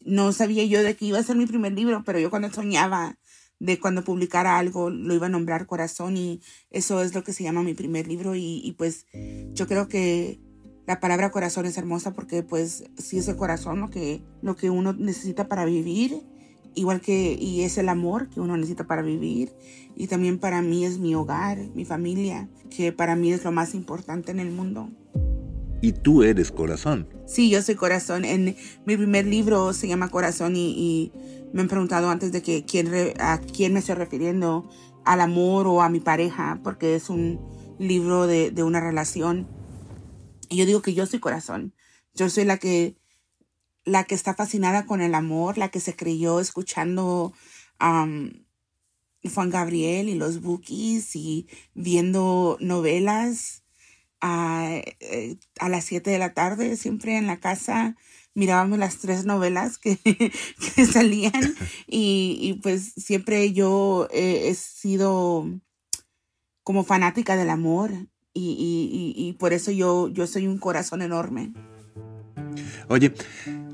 no 0.04 0.32
sabía 0.32 0.66
yo 0.66 0.84
de 0.84 0.96
que 0.96 1.06
iba 1.06 1.20
a 1.20 1.24
ser 1.24 1.36
mi 1.36 1.46
primer 1.46 1.74
libro, 1.74 2.04
pero 2.06 2.20
yo 2.20 2.30
cuando 2.30 2.52
soñaba 2.52 3.18
de 3.60 3.80
cuando 3.80 4.04
publicara 4.04 4.58
algo 4.58 4.90
lo 4.90 5.14
iba 5.14 5.28
a 5.28 5.30
nombrar 5.30 5.68
corazón 5.68 6.18
y 6.18 6.42
eso 6.72 7.02
es 7.04 7.14
lo 7.14 7.24
que 7.24 7.34
se 7.34 7.44
llama 7.44 7.62
mi 7.62 7.76
primer 7.76 8.08
libro 8.08 8.36
y, 8.36 8.74
pues 8.78 9.06
yo 9.54 9.68
creo 9.68 9.88
que 9.88 10.40
la 10.88 11.00
palabra 11.00 11.30
corazón 11.30 11.68
es 11.68 11.78
hermosa 11.78 12.12
porque 12.14 12.42
pues 12.42 12.84
sí 12.98 13.20
es 13.20 13.28
el 13.28 13.36
corazón 13.36 13.80
lo 13.80 13.90
que, 13.92 14.24
lo 14.42 14.56
que 14.56 14.72
uno 14.72 14.94
necesita 14.94 15.48
para 15.48 15.66
vivir 15.66 16.24
igual 16.74 17.02
que, 17.02 17.38
y 17.40 17.62
es 17.62 17.78
el 17.78 17.90
amor 17.90 18.30
que 18.30 18.40
uno 18.40 18.56
necesita 18.56 18.88
para 18.88 19.02
vivir. 19.02 19.52
Y 19.98 20.08
también 20.08 20.40
para 20.40 20.62
mí 20.62 20.86
es 20.86 21.00
mi 21.00 21.14
hogar, 21.16 21.58
mi 21.76 21.84
familia, 21.84 22.50
que 22.70 22.94
para 22.94 23.18
mí 23.18 23.34
es 23.34 23.44
lo 23.44 23.52
más 23.52 23.76
importante 23.76 24.32
en 24.32 24.40
el 24.40 24.52
mundo. 24.52 24.90
Y 25.82 25.94
tú 25.94 26.22
eres 26.22 26.52
corazón. 26.52 27.10
Sí, 27.26 27.50
yo 27.50 27.62
soy 27.62 27.76
corazón. 27.76 28.24
En 28.24 28.56
mi 28.86 28.98
primer 28.98 29.26
libro 29.26 29.74
se 29.74 29.88
llama 29.88 30.10
Corazón 30.10 30.54
y, 30.56 31.12
me 31.54 31.62
han 31.62 31.68
preguntado 31.68 32.10
antes 32.10 32.32
de 32.32 32.42
que 32.42 32.64
quién 32.64 32.90
a 33.20 33.40
quién 33.40 33.74
me 33.74 33.80
estoy 33.80 33.96
refiriendo, 33.96 34.70
al 35.04 35.20
amor 35.20 35.68
o 35.68 35.82
a 35.82 35.90
mi 35.90 36.00
pareja, 36.00 36.62
porque 36.64 36.96
es 36.96 37.10
un 37.10 37.42
libro 37.80 38.28
de, 38.28 38.54
una 38.64 38.80
relación. 38.80 39.48
Y 40.50 40.58
yo 40.58 40.66
digo 40.66 40.82
que 40.82 40.94
yo 40.94 41.06
soy 41.06 41.20
corazón. 41.20 41.74
Yo 42.14 42.30
soy 42.30 42.46
la 42.46 42.58
que 42.58 42.98
la 43.84 44.04
que 44.04 44.14
está 44.14 44.36
fascinada 44.36 44.86
con 44.86 45.02
el 45.02 45.16
amor, 45.16 45.58
la 45.58 45.70
que 45.70 45.80
se 45.80 45.96
creyó 45.96 46.40
escuchando 46.40 47.34
um, 47.82 48.30
Juan 49.34 49.50
Gabriel 49.50 50.08
y 50.08 50.16
los 50.16 50.42
Bookies 50.42 51.16
y 51.16 51.48
viendo 51.74 52.58
novelas 52.60 53.64
a, 54.22 54.82
eh, 55.00 55.38
a 55.60 55.70
las 55.70 55.86
7 55.86 56.10
de 56.10 56.20
la 56.20 56.34
tarde, 56.34 56.78
siempre 56.78 57.18
en 57.18 57.28
la 57.28 57.40
casa 57.40 57.96
mirábamos 58.34 58.80
las 58.80 58.98
tres 58.98 59.26
novelas 59.26 59.78
que, 59.78 59.98
que 60.76 60.86
salían 60.86 61.34
y, 61.88 62.38
y, 62.42 62.54
pues 62.62 62.94
siempre 62.96 63.52
yo 63.54 64.08
he 64.12 64.54
sido 64.56 65.48
como 66.64 66.84
fanática 66.84 67.36
del 67.36 67.50
amor 67.50 67.92
y, 68.34 68.56
y, 68.58 69.14
y, 69.22 69.34
por 69.34 69.52
eso 69.52 69.72
yo, 69.72 70.08
yo 70.08 70.26
soy 70.26 70.48
un 70.48 70.58
corazón 70.58 71.02
enorme. 71.02 71.52
Oye, 72.88 73.14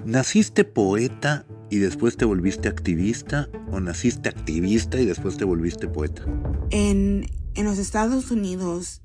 ¿naciste 0.06 0.64
poeta 0.64 1.46
y 1.70 1.78
después 1.78 2.18
te 2.18 2.26
volviste 2.26 2.68
activista 2.68 3.50
o 3.72 3.80
naciste 3.80 4.30
activista 4.30 5.00
y 5.00 5.06
después 5.06 5.38
te 5.38 5.46
volviste 5.46 5.88
poeta? 5.88 6.24
En, 6.72 7.30
en 7.54 7.66
los 7.66 7.78
Estados 7.78 8.32
Unidos, 8.32 9.02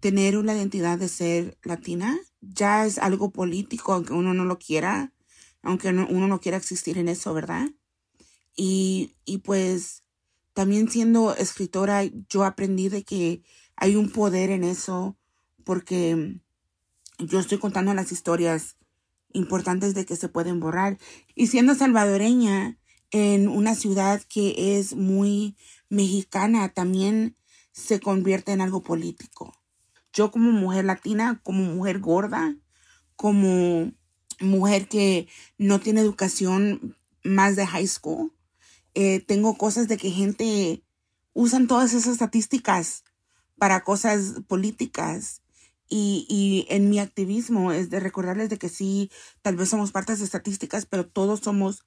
tener 0.00 0.36
una 0.36 0.54
identidad 0.54 0.98
de 0.98 1.08
ser 1.08 1.58
latina 1.62 2.18
ya 2.40 2.86
es 2.86 2.98
algo 2.98 3.30
político, 3.30 3.92
aunque 3.92 4.12
uno 4.12 4.34
no 4.34 4.44
lo 4.44 4.58
quiera, 4.58 5.12
aunque 5.62 5.88
uno 5.88 6.28
no 6.28 6.40
quiera 6.40 6.56
existir 6.56 6.98
en 6.98 7.08
eso, 7.08 7.34
¿verdad? 7.34 7.68
Y, 8.54 9.16
y 9.24 9.38
pues 9.38 10.04
también 10.54 10.88
siendo 10.90 11.34
escritora, 11.34 12.02
yo 12.28 12.44
aprendí 12.44 12.88
de 12.88 13.04
que 13.04 13.42
hay 13.76 13.96
un 13.96 14.10
poder 14.10 14.50
en 14.50 14.64
eso 14.64 15.16
porque 15.64 16.40
yo 17.18 17.38
estoy 17.38 17.58
contando 17.58 17.94
las 17.94 18.12
historias 18.12 18.76
importantes 19.32 19.94
de 19.94 20.06
que 20.06 20.16
se 20.16 20.28
pueden 20.28 20.60
borrar. 20.60 20.98
Y 21.34 21.48
siendo 21.48 21.74
salvadoreña 21.74 22.78
en 23.10 23.48
una 23.48 23.74
ciudad 23.74 24.22
que 24.28 24.78
es 24.78 24.94
muy 24.94 25.56
mexicana, 25.88 26.68
también 26.70 27.36
se 27.72 28.00
convierte 28.00 28.52
en 28.52 28.60
algo 28.60 28.82
político. 28.82 29.54
Yo 30.18 30.32
como 30.32 30.50
mujer 30.50 30.84
latina, 30.84 31.40
como 31.44 31.62
mujer 31.62 32.00
gorda, 32.00 32.56
como 33.14 33.92
mujer 34.40 34.88
que 34.88 35.28
no 35.58 35.78
tiene 35.78 36.00
educación 36.00 36.96
más 37.22 37.54
de 37.54 37.64
high 37.64 37.86
school, 37.86 38.32
eh, 38.94 39.20
tengo 39.20 39.56
cosas 39.56 39.86
de 39.86 39.96
que 39.96 40.10
gente 40.10 40.82
usan 41.34 41.68
todas 41.68 41.94
esas 41.94 42.14
estadísticas 42.14 43.04
para 43.58 43.84
cosas 43.84 44.42
políticas 44.48 45.42
y, 45.88 46.26
y 46.28 46.66
en 46.68 46.90
mi 46.90 46.98
activismo 46.98 47.70
es 47.70 47.88
de 47.88 48.00
recordarles 48.00 48.50
de 48.50 48.58
que 48.58 48.68
sí, 48.68 49.12
tal 49.40 49.54
vez 49.54 49.68
somos 49.68 49.92
partes 49.92 50.18
de 50.18 50.24
estadísticas, 50.24 50.84
pero 50.84 51.06
todos 51.06 51.38
somos 51.38 51.84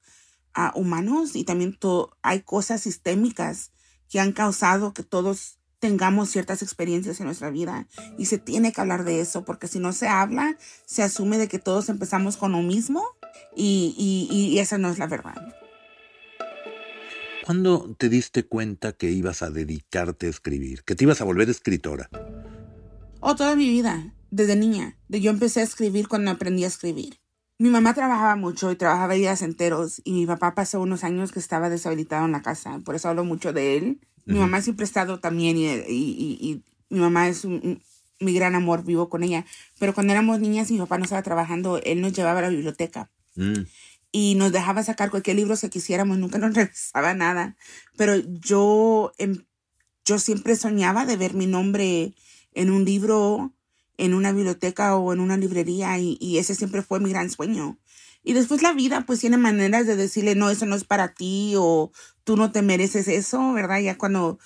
uh, 0.56 0.74
humanos 0.80 1.36
y 1.36 1.44
también 1.44 1.78
hay 2.22 2.40
cosas 2.40 2.80
sistémicas 2.80 3.72
que 4.08 4.20
han 4.20 4.32
causado 4.32 4.94
que 4.94 5.02
todos 5.02 5.58
tengamos 5.82 6.30
ciertas 6.30 6.62
experiencias 6.62 7.18
en 7.18 7.26
nuestra 7.26 7.50
vida 7.50 7.88
y 8.16 8.26
se 8.26 8.38
tiene 8.38 8.72
que 8.72 8.80
hablar 8.80 9.02
de 9.02 9.20
eso 9.20 9.44
porque 9.44 9.66
si 9.66 9.80
no 9.80 9.92
se 9.92 10.06
habla, 10.06 10.56
se 10.86 11.02
asume 11.02 11.38
de 11.38 11.48
que 11.48 11.58
todos 11.58 11.88
empezamos 11.88 12.36
con 12.36 12.52
lo 12.52 12.62
mismo 12.62 13.04
y, 13.56 13.92
y, 13.98 14.32
y 14.32 14.60
esa 14.60 14.78
no 14.78 14.90
es 14.90 15.00
la 15.00 15.08
verdad. 15.08 15.34
¿Cuándo 17.44 17.96
te 17.98 18.08
diste 18.08 18.44
cuenta 18.44 18.92
que 18.92 19.10
ibas 19.10 19.42
a 19.42 19.50
dedicarte 19.50 20.28
a 20.28 20.30
escribir, 20.30 20.84
que 20.84 20.94
te 20.94 21.02
ibas 21.02 21.20
a 21.20 21.24
volver 21.24 21.50
escritora? 21.50 22.08
Oh, 23.18 23.34
toda 23.34 23.56
mi 23.56 23.68
vida, 23.68 24.14
desde 24.30 24.54
niña. 24.54 24.96
Yo 25.08 25.32
empecé 25.32 25.62
a 25.62 25.64
escribir 25.64 26.06
cuando 26.06 26.30
aprendí 26.30 26.62
a 26.62 26.68
escribir. 26.68 27.18
Mi 27.58 27.70
mamá 27.70 27.92
trabajaba 27.92 28.36
mucho 28.36 28.70
y 28.70 28.76
trabajaba 28.76 29.14
días 29.14 29.42
enteros 29.42 30.00
y 30.04 30.12
mi 30.12 30.26
papá 30.26 30.54
pasó 30.54 30.80
unos 30.80 31.02
años 31.02 31.32
que 31.32 31.40
estaba 31.40 31.70
deshabilitado 31.70 32.24
en 32.24 32.32
la 32.32 32.42
casa, 32.42 32.78
por 32.84 32.94
eso 32.94 33.08
hablo 33.08 33.24
mucho 33.24 33.52
de 33.52 33.76
él. 33.76 34.00
Mi 34.24 34.38
mamá 34.38 34.62
siempre 34.62 34.84
ha 34.84 34.86
estado 34.86 35.18
también 35.20 35.56
y, 35.56 35.66
y, 35.66 36.62
mi 36.88 37.00
mamá 37.00 37.28
es 37.28 37.44
mi 37.44 38.34
gran 38.34 38.54
amor, 38.54 38.84
vivo 38.84 39.08
con 39.08 39.22
ella. 39.22 39.44
Pero 39.78 39.94
cuando 39.94 40.12
éramos 40.12 40.40
niñas 40.40 40.70
y 40.70 40.74
mi 40.74 40.80
papá 40.80 40.98
no 40.98 41.04
estaba 41.04 41.22
trabajando, 41.22 41.80
él 41.82 42.00
nos 42.00 42.12
llevaba 42.12 42.38
a 42.38 42.42
la 42.42 42.48
biblioteca. 42.48 43.10
Mm. 43.34 43.62
Y 44.12 44.34
nos 44.34 44.52
dejaba 44.52 44.82
sacar 44.82 45.10
cualquier 45.10 45.36
libro 45.36 45.56
que 45.56 45.70
quisiéramos, 45.70 46.18
nunca 46.18 46.38
nos 46.38 46.54
regresaba 46.54 47.14
nada. 47.14 47.56
Pero 47.96 48.16
yo, 48.16 49.12
em, 49.18 49.44
yo 50.04 50.18
siempre 50.18 50.56
soñaba 50.56 51.06
de 51.06 51.16
ver 51.16 51.34
mi 51.34 51.46
nombre 51.46 52.14
en 52.54 52.70
un 52.70 52.84
libro, 52.84 53.54
en 53.96 54.14
una 54.14 54.32
biblioteca 54.32 54.96
o 54.96 55.12
en 55.12 55.20
una 55.20 55.36
librería 55.36 55.98
y, 55.98 56.38
ese 56.38 56.54
siempre 56.54 56.82
fue 56.82 57.00
mi 57.00 57.10
gran 57.10 57.30
sueño. 57.30 57.78
Y 58.24 58.34
después 58.34 58.62
la 58.62 58.72
vida 58.72 59.04
pues 59.04 59.18
tiene 59.20 59.36
maneras 59.36 59.86
de 59.86 59.96
decirle, 59.96 60.34
no, 60.34 60.50
eso 60.50 60.64
no 60.66 60.76
es 60.76 60.84
para 60.84 61.14
ti 61.14 61.54
o 61.56 61.90
tú 62.24 62.36
no 62.36 62.52
te 62.52 62.62
mereces 62.62 63.08
eso, 63.08 63.52
¿verdad? 63.52 63.80
Ya 63.80 63.98
cuando, 63.98 64.38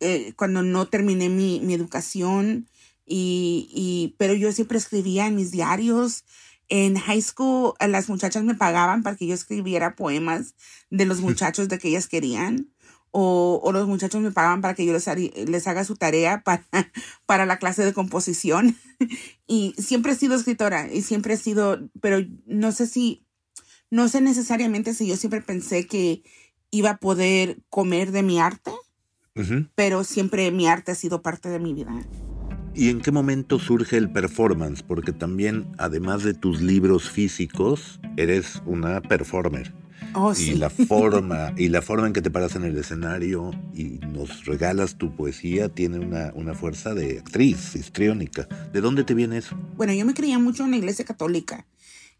eh, 0.00 0.32
cuando 0.36 0.62
no 0.62 0.86
terminé 0.88 1.28
mi, 1.28 1.60
mi 1.60 1.74
educación 1.74 2.68
y, 3.06 3.68
y, 3.72 4.14
pero 4.18 4.34
yo 4.34 4.52
siempre 4.52 4.78
escribía 4.78 5.26
en 5.26 5.36
mis 5.36 5.50
diarios. 5.50 6.24
En 6.68 6.96
high 6.96 7.20
school 7.20 7.74
las 7.80 8.08
muchachas 8.08 8.44
me 8.44 8.54
pagaban 8.54 9.02
para 9.02 9.16
que 9.16 9.26
yo 9.26 9.34
escribiera 9.34 9.94
poemas 9.94 10.54
de 10.90 11.04
los 11.04 11.20
muchachos 11.22 11.68
de 11.68 11.78
que 11.78 11.88
ellas 11.88 12.08
querían 12.08 12.72
o, 13.12 13.60
o, 13.62 13.72
los 13.72 13.86
muchachos 13.86 14.22
me 14.22 14.32
pagaban 14.32 14.62
para 14.62 14.74
que 14.74 14.86
yo 14.86 14.92
les, 14.94 15.06
les 15.06 15.66
haga 15.66 15.84
su 15.84 15.96
tarea 15.96 16.42
para, 16.44 16.66
para 17.26 17.46
la 17.46 17.58
clase 17.58 17.84
de 17.84 17.92
composición. 17.92 18.76
y 19.46 19.74
siempre 19.78 20.12
he 20.12 20.16
sido 20.16 20.34
escritora 20.34 20.92
y 20.92 21.02
siempre 21.02 21.34
he 21.34 21.36
sido, 21.36 21.88
pero 22.00 22.26
no 22.46 22.72
sé 22.72 22.86
si, 22.86 23.24
no 23.90 24.08
sé 24.08 24.22
necesariamente 24.22 24.94
si 24.94 25.06
yo 25.06 25.16
siempre 25.16 25.42
pensé 25.42 25.86
que 25.86 26.22
iba 26.72 26.90
a 26.90 26.96
poder 26.96 27.58
comer 27.68 28.10
de 28.10 28.24
mi 28.24 28.40
arte, 28.40 28.72
pero 29.76 30.02
siempre 30.02 30.50
mi 30.50 30.66
arte 30.66 30.90
ha 30.90 30.94
sido 30.96 31.22
parte 31.22 31.48
de 31.48 31.60
mi 31.60 31.72
vida. 31.72 31.92
¿Y 32.74 32.88
en 32.88 33.02
qué 33.02 33.12
momento 33.12 33.58
surge 33.58 33.98
el 33.98 34.10
performance? 34.10 34.82
Porque 34.82 35.12
también, 35.12 35.70
además 35.78 36.24
de 36.24 36.32
tus 36.32 36.62
libros 36.62 37.10
físicos, 37.10 38.00
eres 38.16 38.62
una 38.64 39.02
performer. 39.02 39.74
Oh, 40.14 40.32
y 40.34 40.54
la 40.54 40.70
forma 40.88 41.54
y 41.56 41.68
la 41.68 41.80
forma 41.80 42.06
en 42.06 42.12
que 42.12 42.22
te 42.22 42.30
paras 42.30 42.56
en 42.56 42.64
el 42.64 42.76
escenario 42.76 43.50
y 43.74 43.98
nos 44.12 44.44
regalas 44.44 44.96
tu 44.96 45.14
poesía 45.14 45.70
tiene 45.70 45.98
una, 45.98 46.32
una 46.34 46.54
fuerza 46.54 46.94
de 46.94 47.18
actriz 47.18 47.76
histriónica. 47.76 48.48
¿De 48.72 48.80
dónde 48.80 49.04
te 49.04 49.14
viene 49.14 49.38
eso? 49.38 49.56
Bueno, 49.76 49.92
yo 49.92 50.06
me 50.06 50.14
creía 50.14 50.38
mucho 50.38 50.64
en 50.64 50.72
la 50.72 50.76
iglesia 50.78 51.04
católica 51.04 51.66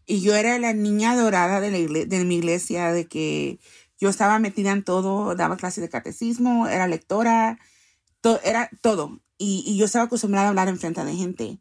y 0.05 0.21
yo 0.21 0.35
era 0.35 0.59
la 0.59 0.73
niña 0.73 1.15
dorada 1.15 1.61
de, 1.61 1.71
la 1.71 2.05
de 2.05 2.25
mi 2.25 2.35
iglesia, 2.35 2.91
de 2.91 3.05
que 3.05 3.59
yo 4.03 4.09
estaba 4.09 4.37
metida 4.37 4.73
en 4.73 4.83
todo, 4.83 5.33
daba 5.33 5.55
clases 5.55 5.81
de 5.81 5.89
catecismo, 5.89 6.67
era 6.67 6.89
lectora, 6.89 7.57
era 8.43 8.69
todo. 8.81 9.21
Y, 9.37 9.63
y, 9.65 9.77
yo 9.77 9.85
estaba 9.85 10.03
acostumbrada 10.03 10.47
a 10.47 10.49
hablar 10.49 10.67
en 10.67 10.77
frente 10.77 11.05
de 11.05 11.15
gente. 11.15 11.59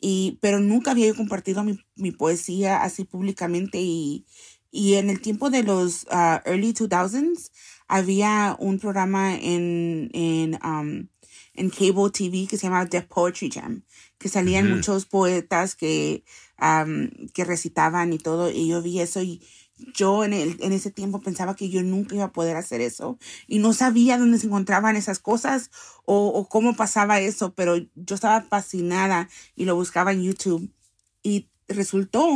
Y, 0.00 0.40
pero 0.42 0.58
nunca 0.58 0.90
había 0.90 1.06
yo 1.06 1.14
compartido 1.14 1.62
mi, 1.62 1.78
mi 1.94 2.10
poesía 2.10 2.82
así 2.82 3.04
públicamente 3.04 3.78
y, 3.80 4.26
y 4.72 4.94
en 4.94 5.08
el 5.08 5.20
tiempo 5.20 5.50
de 5.50 5.62
los 5.62 6.02
uh, 6.10 6.40
early 6.44 6.74
2000s 6.74 7.52
había 7.86 8.56
un 8.58 8.80
programa 8.80 9.36
en, 9.36 10.10
en, 10.12 10.58
um, 10.64 11.06
en 11.54 11.70
cable 11.70 12.10
TV 12.10 12.48
que 12.48 12.56
se 12.56 12.66
llamaba 12.66 12.88
The 12.88 13.02
Poetry 13.02 13.52
Jam, 13.52 13.84
que 14.18 14.28
salían 14.28 14.68
muchos 14.68 15.06
poetas 15.06 15.76
que, 15.76 16.24
um, 16.60 17.08
que 17.32 17.44
recitaban 17.44 18.12
y 18.12 18.18
todo, 18.18 18.50
y 18.50 18.66
yo 18.66 18.82
vi 18.82 18.98
eso 18.98 19.22
y 19.22 19.40
yo 19.92 20.24
en, 20.24 20.32
el, 20.32 20.56
en 20.60 20.72
ese 20.72 20.90
tiempo 20.90 21.20
pensaba 21.20 21.56
que 21.56 21.68
yo 21.68 21.82
nunca 21.82 22.14
iba 22.14 22.24
a 22.24 22.32
poder 22.32 22.56
hacer 22.56 22.80
eso 22.80 23.18
y 23.46 23.58
no 23.58 23.72
sabía 23.72 24.18
dónde 24.18 24.38
se 24.38 24.46
encontraban 24.46 24.96
esas 24.96 25.18
cosas 25.18 25.70
o, 26.04 26.48
cómo 26.48 26.76
pasaba 26.76 27.20
eso, 27.20 27.54
pero 27.54 27.76
yo 27.76 28.14
estaba 28.14 28.42
fascinada 28.42 29.28
y 29.56 29.64
lo 29.64 29.74
buscaba 29.74 30.12
en 30.12 30.22
YouTube 30.22 30.70
y 31.22 31.48
resultó 31.68 32.28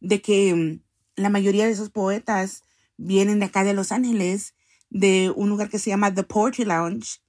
de 0.00 0.20
que 0.20 0.80
la 1.16 1.30
mayoría 1.30 1.66
de 1.66 1.72
esos 1.72 1.90
poetas 1.90 2.62
vienen 2.96 3.38
de 3.38 3.46
acá 3.46 3.64
de 3.64 3.74
Los 3.74 3.92
Ángeles, 3.92 4.54
de 4.90 5.32
un 5.34 5.48
lugar 5.48 5.68
que 5.68 5.78
se 5.78 5.90
llama 5.90 6.14
The 6.14 6.24
Poetry 6.24 6.64
Lounge, 6.64 7.20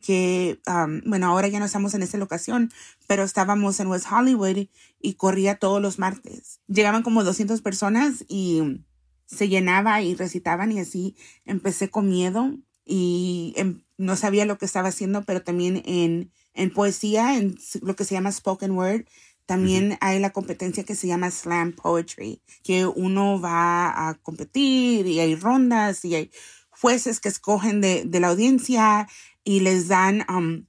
que, 0.00 0.60
um, 0.66 1.02
bueno, 1.06 1.26
ahora 1.26 1.48
ya 1.48 1.58
no 1.58 1.66
estamos 1.66 1.94
en 1.94 2.02
esa 2.02 2.18
locación, 2.18 2.70
pero 3.06 3.22
estábamos 3.22 3.80
en 3.80 3.88
West 3.88 4.06
Hollywood 4.10 4.66
y 5.00 5.14
corría 5.14 5.58
todos 5.58 5.80
los 5.80 5.98
martes. 5.98 6.60
Llegaban 6.68 7.02
como 7.02 7.22
200 7.22 7.60
personas 7.60 8.24
y 8.28 8.82
se 9.30 9.48
llenaba 9.48 10.02
y 10.02 10.14
recitaban 10.14 10.72
y 10.72 10.80
así 10.80 11.16
empecé 11.44 11.88
con 11.88 12.08
miedo 12.08 12.56
y 12.84 13.52
em, 13.56 13.82
no 13.96 14.16
sabía 14.16 14.44
lo 14.44 14.58
que 14.58 14.64
estaba 14.64 14.88
haciendo, 14.88 15.22
pero 15.22 15.42
también 15.42 15.82
en, 15.86 16.32
en 16.54 16.72
poesía, 16.72 17.36
en 17.36 17.56
lo 17.82 17.94
que 17.94 18.04
se 18.04 18.14
llama 18.14 18.32
spoken 18.32 18.72
word, 18.72 19.04
también 19.46 19.98
hay 20.00 20.20
la 20.20 20.30
competencia 20.30 20.84
que 20.84 20.94
se 20.94 21.08
llama 21.08 21.30
slam 21.30 21.72
poetry, 21.72 22.40
que 22.62 22.86
uno 22.86 23.40
va 23.40 24.08
a 24.08 24.14
competir 24.14 25.06
y 25.06 25.18
hay 25.18 25.34
rondas 25.34 26.04
y 26.04 26.14
hay 26.14 26.30
jueces 26.68 27.20
que 27.20 27.28
escogen 27.28 27.80
de, 27.80 28.04
de 28.04 28.20
la 28.20 28.28
audiencia 28.28 29.08
y 29.42 29.60
les 29.60 29.88
dan 29.88 30.24
um, 30.28 30.66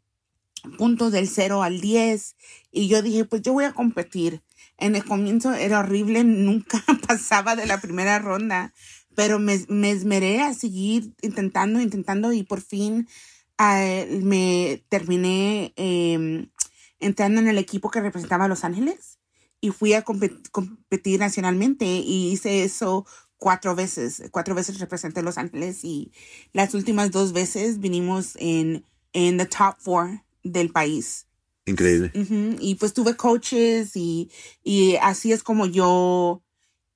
puntos 0.78 1.12
del 1.12 1.28
0 1.28 1.64
al 1.64 1.80
10. 1.80 2.36
Y 2.72 2.88
yo 2.88 3.02
dije, 3.02 3.26
pues 3.26 3.42
yo 3.42 3.54
voy 3.54 3.66
a 3.66 3.74
competir. 3.74 4.42
En 4.82 4.96
el 4.96 5.06
comienzo 5.06 5.54
era 5.54 5.80
horrible, 5.80 6.24
nunca 6.24 6.84
pasaba 7.08 7.56
de 7.56 7.68
la 7.68 7.80
primera 7.80 8.20
ronda, 8.20 8.74
pero 9.16 9.40
me, 9.40 9.64
me 9.70 9.92
esmeré 9.92 10.42
a 10.42 10.54
seguir 10.56 11.14
intentando, 11.22 11.80
intentando 11.80 12.34
y 12.34 12.44
por 12.44 12.62
fin 12.62 13.08
uh, 13.60 14.24
me 14.24 14.84
terminé 14.90 15.74
eh, 15.76 16.48
entrando 17.00 17.40
en 17.40 17.48
el 17.48 17.60
equipo 17.60 17.92
que 17.92 18.02
representaba 18.02 18.46
a 18.46 18.48
Los 18.48 18.64
Ángeles 18.64 19.20
y 19.62 19.70
fui 19.70 19.94
a 19.94 20.02
competir 20.02 21.20
nacionalmente 21.20 21.86
y 21.86 22.32
hice 22.32 22.64
eso 22.64 23.06
cuatro 23.38 23.76
veces. 23.76 24.24
Cuatro 24.32 24.56
veces 24.56 24.80
representé 24.80 25.22
Los 25.22 25.38
Ángeles 25.38 25.84
y 25.84 26.12
las 26.54 26.74
últimas 26.74 27.12
dos 27.12 27.34
veces 27.34 27.80
vinimos 27.80 28.36
en, 28.38 28.84
en 29.14 29.38
the 29.38 29.46
top 29.46 29.76
four 29.78 30.24
del 30.44 30.72
país. 30.72 31.28
Increíble. 31.72 32.12
Y 32.60 32.76
pues 32.76 32.94
tuve 32.94 33.16
coaches 33.16 33.96
y, 33.96 34.30
y 34.64 34.96
así 34.98 35.32
es 35.32 35.42
como 35.44 35.66
yo, 35.66 36.44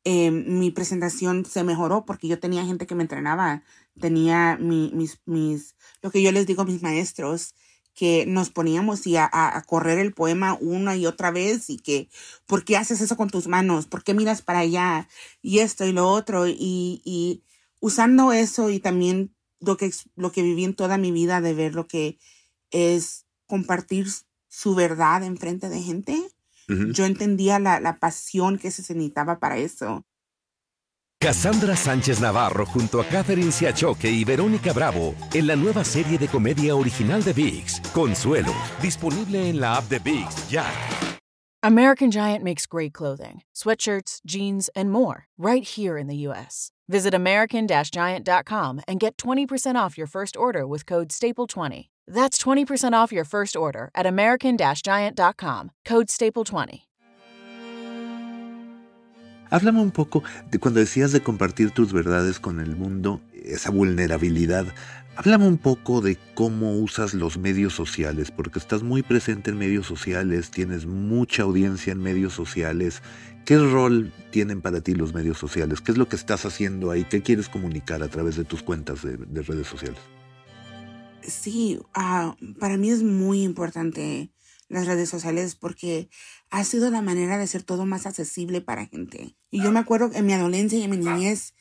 eh, 0.03 0.31
mi 0.31 0.71
presentación 0.71 1.45
se 1.45 1.63
mejoró 1.63 2.05
porque 2.05 2.27
yo 2.27 2.39
tenía 2.39 2.65
gente 2.65 2.85
que 2.85 2.95
me 2.95 3.03
entrenaba, 3.03 3.63
tenía 3.99 4.57
mi, 4.59 4.91
mis, 4.93 5.21
mis, 5.25 5.75
lo 6.01 6.11
que 6.11 6.21
yo 6.21 6.31
les 6.31 6.45
digo 6.45 6.65
mis 6.65 6.81
maestros, 6.81 7.55
que 7.93 8.25
nos 8.25 8.49
poníamos 8.49 9.07
y 9.07 9.15
a, 9.15 9.29
a, 9.31 9.61
correr 9.63 9.99
el 9.99 10.13
poema 10.13 10.57
una 10.59 10.97
y 10.97 11.05
otra 11.05 11.31
vez 11.31 11.69
y 11.69 11.77
que, 11.77 12.09
¿por 12.45 12.65
qué 12.65 12.75
haces 12.75 12.99
eso 12.99 13.15
con 13.15 13.29
tus 13.29 13.47
manos? 13.47 13.87
¿Por 13.87 14.03
qué 14.03 14.13
miras 14.13 14.41
para 14.41 14.59
allá? 14.59 15.07
Y 15.41 15.59
esto 15.59 15.85
y 15.85 15.93
lo 15.93 16.09
otro. 16.09 16.45
Y, 16.45 17.01
y 17.05 17.43
usando 17.79 18.33
eso 18.33 18.69
y 18.69 18.79
también 18.81 19.33
lo 19.61 19.77
que, 19.77 19.91
lo 20.17 20.33
que 20.33 20.43
viví 20.43 20.65
en 20.65 20.75
toda 20.75 20.97
mi 20.97 21.11
vida 21.11 21.39
de 21.39 21.53
ver 21.53 21.73
lo 21.73 21.87
que 21.87 22.19
es 22.71 23.25
compartir 23.47 24.07
su 24.55 24.73
verdad 24.73 25.21
en 25.23 25.37
frente 25.37 25.67
de 25.67 25.81
gente, 25.81 26.13
uh 26.69 26.73
-huh. 26.73 26.93
yo 26.93 27.05
entendía 27.05 27.59
la, 27.59 27.81
la 27.81 27.97
pasión 27.99 28.57
que 28.57 28.71
se 28.71 28.81
necesitaba 28.93 29.39
para 29.39 29.57
eso. 29.57 30.05
Cassandra 31.19 31.75
Sánchez 31.75 32.21
Navarro 32.21 32.65
junto 32.65 33.01
a 33.01 33.05
Catherine 33.05 33.51
Siachoque 33.51 34.09
y 34.09 34.23
Verónica 34.23 34.73
Bravo 34.73 35.15
en 35.33 35.47
la 35.47 35.55
nueva 35.55 35.83
serie 35.83 36.17
de 36.17 36.27
comedia 36.27 36.75
original 36.75 37.23
de 37.23 37.33
VIX, 37.33 37.81
Consuelo, 37.93 38.53
disponible 38.81 39.49
en 39.49 39.59
la 39.59 39.77
app 39.77 39.89
de 39.89 39.99
VIX 39.99 40.49
ya. 40.49 40.65
American 41.63 42.11
Giant 42.11 42.43
makes 42.43 42.67
great 42.67 42.93
clothing, 42.93 43.41
sweatshirts, 43.53 44.21
jeans, 44.23 44.69
and 44.75 44.91
more, 44.91 45.25
right 45.37 45.63
here 45.63 45.97
in 45.97 46.07
the 46.07 46.27
U.S. 46.27 46.71
Visit 46.87 47.13
American-Giant.com 47.13 48.81
and 48.87 48.99
get 48.99 49.17
20% 49.17 49.75
off 49.75 49.97
your 49.97 50.07
first 50.07 50.35
order 50.35 50.67
with 50.67 50.85
code 50.85 51.09
STAPLE20. 51.09 51.89
That's 52.07 52.37
20% 52.37 52.93
off 52.93 53.11
your 53.11 53.25
first 53.25 53.55
order 53.55 53.89
at 53.95 54.05
American-Giant.com, 54.05 55.71
code 55.85 56.07
STAPLE20. 56.07 56.81
Háblame 59.55 59.79
un 59.79 59.91
poco 59.91 60.21
de 60.51 60.59
cuando 60.59 60.81
decías 60.81 61.13
de 61.13 61.21
compartir 61.21 61.71
tus 61.71 61.93
verdades 61.93 62.41
con 62.41 62.59
el 62.59 62.75
mundo, 62.75 63.21
esa 63.41 63.71
vulnerabilidad. 63.71 64.65
Háblame 65.15 65.47
un 65.47 65.57
poco 65.57 66.01
de 66.01 66.17
cómo 66.33 66.77
usas 66.77 67.13
los 67.13 67.37
medios 67.37 67.71
sociales, 67.73 68.31
porque 68.31 68.59
estás 68.59 68.83
muy 68.83 69.01
presente 69.01 69.51
en 69.51 69.57
medios 69.57 69.87
sociales, 69.87 70.51
tienes 70.51 70.85
mucha 70.85 71.43
audiencia 71.43 71.93
en 71.93 71.99
medios 71.99 72.33
sociales. 72.33 73.01
¿Qué 73.45 73.57
rol 73.57 74.11
tienen 74.29 74.59
para 74.59 74.81
ti 74.81 74.93
los 74.93 75.13
medios 75.13 75.37
sociales? 75.37 75.79
¿Qué 75.79 75.93
es 75.93 75.97
lo 75.97 76.09
que 76.09 76.17
estás 76.17 76.45
haciendo 76.45 76.91
ahí? 76.91 77.05
¿Qué 77.05 77.21
quieres 77.21 77.47
comunicar 77.47 78.03
a 78.03 78.09
través 78.09 78.35
de 78.35 78.43
tus 78.43 78.61
cuentas 78.61 79.03
de, 79.03 79.15
de 79.15 79.41
redes 79.41 79.67
sociales? 79.67 80.01
Sí, 81.21 81.79
uh, 81.95 82.55
para 82.59 82.75
mí 82.75 82.89
es 82.89 83.03
muy 83.03 83.43
importante 83.43 84.34
las 84.67 84.87
redes 84.87 85.09
sociales 85.09 85.55
porque 85.55 86.09
ha 86.49 86.63
sido 86.63 86.89
la 86.89 87.01
manera 87.01 87.37
de 87.37 87.43
hacer 87.43 87.63
todo 87.63 87.85
más 87.85 88.05
accesible 88.05 88.61
para 88.61 88.87
gente. 88.87 89.35
Y 89.51 89.61
yo 89.61 89.71
me 89.71 89.79
acuerdo 89.79 90.11
en 90.13 90.25
mi 90.25 90.33
adolescencia 90.33 90.79
y 90.79 90.83
en 90.83 90.91
mi 90.91 90.97
niñez 90.97 91.53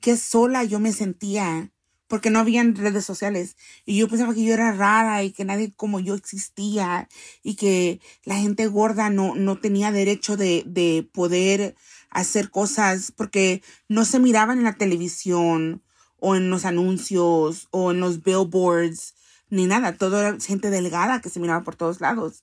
que 0.00 0.16
sola 0.16 0.64
yo 0.64 0.80
me 0.80 0.92
sentía 0.92 1.72
porque 2.08 2.30
no 2.30 2.40
habían 2.40 2.76
redes 2.76 3.06
sociales 3.06 3.56
y 3.86 3.96
yo 3.96 4.08
pensaba 4.08 4.34
que 4.34 4.44
yo 4.44 4.52
era 4.52 4.72
rara 4.72 5.22
y 5.22 5.32
que 5.32 5.46
nadie 5.46 5.72
como 5.74 5.98
yo 5.98 6.14
existía 6.14 7.08
y 7.42 7.54
que 7.54 8.00
la 8.24 8.36
gente 8.36 8.66
gorda 8.66 9.08
no, 9.08 9.34
no 9.34 9.58
tenía 9.58 9.92
derecho 9.92 10.36
de, 10.36 10.62
de 10.66 11.08
poder 11.10 11.74
hacer 12.10 12.50
cosas 12.50 13.12
porque 13.16 13.62
no 13.88 14.04
se 14.04 14.18
miraban 14.18 14.58
en 14.58 14.64
la 14.64 14.74
televisión 14.74 15.82
o 16.18 16.36
en 16.36 16.50
los 16.50 16.66
anuncios 16.66 17.68
o 17.70 17.92
en 17.92 18.00
los 18.00 18.22
billboards 18.22 19.14
ni 19.52 19.66
nada, 19.66 19.98
todo 19.98 20.18
era 20.18 20.40
gente 20.40 20.70
delgada 20.70 21.20
que 21.20 21.28
se 21.28 21.38
miraba 21.38 21.62
por 21.62 21.76
todos 21.76 22.00
lados. 22.00 22.42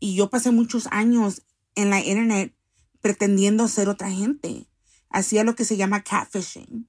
Y 0.00 0.14
yo 0.14 0.30
pasé 0.30 0.50
muchos 0.50 0.88
años 0.90 1.42
en 1.74 1.90
la 1.90 2.00
internet 2.00 2.54
pretendiendo 3.00 3.68
ser 3.68 3.88
otra 3.88 4.10
gente. 4.10 4.66
Hacía 5.10 5.44
lo 5.44 5.54
que 5.54 5.64
se 5.64 5.76
llama 5.76 6.02
catfishing. 6.02 6.88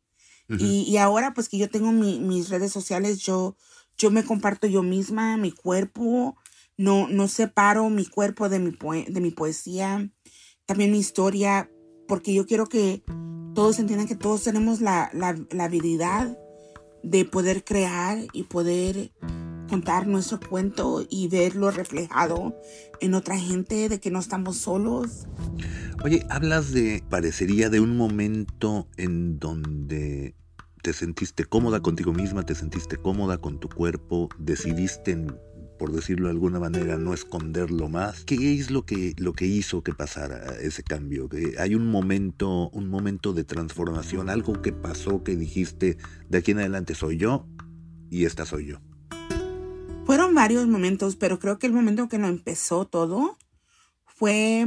Uh 0.50 0.54
-huh. 0.54 0.62
y, 0.62 0.82
y, 0.90 0.98
ahora 0.98 1.34
pues 1.34 1.50
que 1.50 1.58
yo 1.58 1.70
tengo 1.70 1.92
mi, 1.92 2.20
mis 2.20 2.50
redes 2.50 2.72
sociales, 2.72 3.20
yo, 3.20 3.56
yo 3.98 4.12
me 4.12 4.24
comparto 4.24 4.68
yo 4.68 4.84
misma, 4.84 5.38
mi 5.38 5.52
cuerpo, 5.52 6.36
no, 6.78 7.08
no 7.08 7.28
separo 7.28 7.90
mi 7.90 8.06
cuerpo 8.06 8.50
de 8.50 8.60
mi, 8.60 8.72
de 9.08 9.22
mi 9.22 9.32
poesía, 9.32 10.10
también 10.66 10.92
mi 10.92 11.00
historia, 11.00 11.70
porque 12.08 12.34
yo 12.34 12.46
quiero 12.46 12.66
que 12.66 13.04
todos 13.54 13.80
entiendan 13.80 14.08
que 14.08 14.16
todos 14.16 14.44
tenemos 14.44 14.82
la, 14.82 15.10
la, 15.14 15.38
la 15.52 15.66
habilidad 15.66 16.38
de 17.04 17.26
poder 17.26 17.64
crear 17.64 18.20
y 18.34 18.44
poder 18.44 19.12
contar 19.72 20.06
nuestro 20.06 20.38
cuento 20.38 21.06
y 21.10 21.30
verlo 21.30 21.72
reflejado 21.72 22.54
en 23.00 23.14
otra 23.14 23.40
gente, 23.40 23.88
de 23.88 24.02
que 24.02 24.12
no 24.12 24.20
estamos 24.20 24.58
solos. 24.58 25.28
Oye, 26.04 26.26
hablas 26.30 26.74
de, 26.74 27.02
parecería, 27.10 27.70
de 27.70 27.80
un 27.80 27.96
momento 27.96 28.90
en 28.98 29.40
donde 29.40 30.36
te 30.82 30.92
sentiste 30.92 31.46
cómoda 31.46 31.80
contigo 31.80 32.12
misma, 32.12 32.46
te 32.46 32.54
sentiste 32.54 32.98
cómoda 32.98 33.38
con 33.38 33.62
tu 33.62 33.70
cuerpo, 33.70 34.28
decidiste, 34.38 35.18
por 35.80 35.94
decirlo 35.94 36.26
de 36.26 36.34
alguna 36.34 36.60
manera, 36.60 36.98
no 36.98 37.14
esconderlo 37.14 37.88
más. 37.88 38.26
¿Qué 38.26 38.56
es 38.56 38.72
lo 38.72 38.86
que, 38.86 39.14
lo 39.20 39.32
que 39.32 39.46
hizo 39.46 39.84
que 39.84 39.94
pasara 39.94 40.54
ese 40.60 40.84
cambio? 40.84 41.30
Hay 41.60 41.76
un 41.76 41.88
momento, 41.88 42.70
un 42.72 42.90
momento 42.90 43.32
de 43.32 43.46
transformación, 43.46 44.30
algo 44.30 44.62
que 44.62 44.74
pasó 44.74 45.24
que 45.24 45.38
dijiste, 45.38 45.96
de 46.28 46.38
aquí 46.40 46.52
en 46.52 46.60
adelante 46.60 46.94
soy 46.94 47.16
yo 47.16 47.48
y 48.10 48.26
esta 48.26 48.46
soy 48.46 48.66
yo. 48.66 48.82
Fueron 50.06 50.36
varios 50.36 50.68
momentos, 50.68 51.16
pero 51.16 51.40
creo 51.40 51.58
que 51.60 51.68
el 51.68 51.74
momento 51.74 52.10
que 52.10 52.18
lo 52.18 52.28
empezó 52.28 52.86
todo 52.86 53.38
fue 54.06 54.66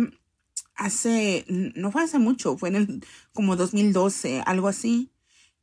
hace, 0.75 1.44
no 1.49 1.90
fue 1.90 2.03
hace 2.03 2.18
mucho, 2.18 2.57
fue 2.57 2.70
en 2.70 2.77
el, 2.77 3.05
como 3.33 3.57
2012, 3.57 4.42
algo 4.47 4.68
así. 4.68 5.12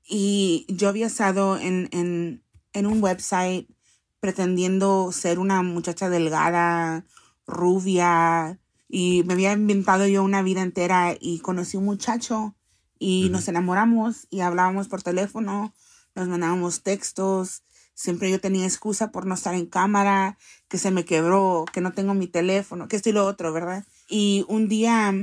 Y 0.08 0.66
yo 0.68 0.90
había 0.90 1.08
estado 1.08 1.58
en, 1.58 1.90
en, 1.92 2.44
en 2.74 2.86
un 2.86 3.02
website 3.02 3.68
pretendiendo 4.20 5.12
ser 5.12 5.40
una 5.40 5.64
muchacha 5.64 6.10
delgada, 6.10 7.06
rubia, 7.48 8.60
y 8.88 9.24
me 9.26 9.34
había 9.34 9.54
inventado 9.54 10.06
yo 10.06 10.22
una 10.24 10.44
vida 10.44 10.62
entera 10.62 11.16
y 11.20 11.40
conocí 11.40 11.78
un 11.78 11.86
muchacho 11.86 12.56
y 13.00 13.24
uh 13.24 13.28
-huh. 13.28 13.32
nos 13.32 13.48
enamoramos 13.48 14.28
y 14.30 14.42
hablábamos 14.42 14.90
por 14.90 15.02
teléfono, 15.02 15.74
nos 16.14 16.28
mandábamos 16.28 16.84
textos 16.84 17.64
Siempre 18.02 18.32
yo 18.32 18.42
tenía 18.42 18.66
excusa 18.66 19.12
por 19.12 19.28
no 19.28 19.36
estar 19.36 19.54
en 19.54 19.68
cámara, 19.68 20.40
que 20.68 20.80
se 20.80 20.90
me 20.90 21.06
quebró, 21.06 21.66
que 21.72 21.82
no 21.82 21.92
tengo 21.92 22.16
mi 22.16 22.26
teléfono, 22.26 22.88
que 22.88 22.96
esto 22.96 23.10
y 23.10 23.12
lo 23.12 23.28
otro, 23.28 23.54
¿verdad? 23.54 23.86
Y 24.10 24.44
un 24.48 24.68
día 24.68 25.14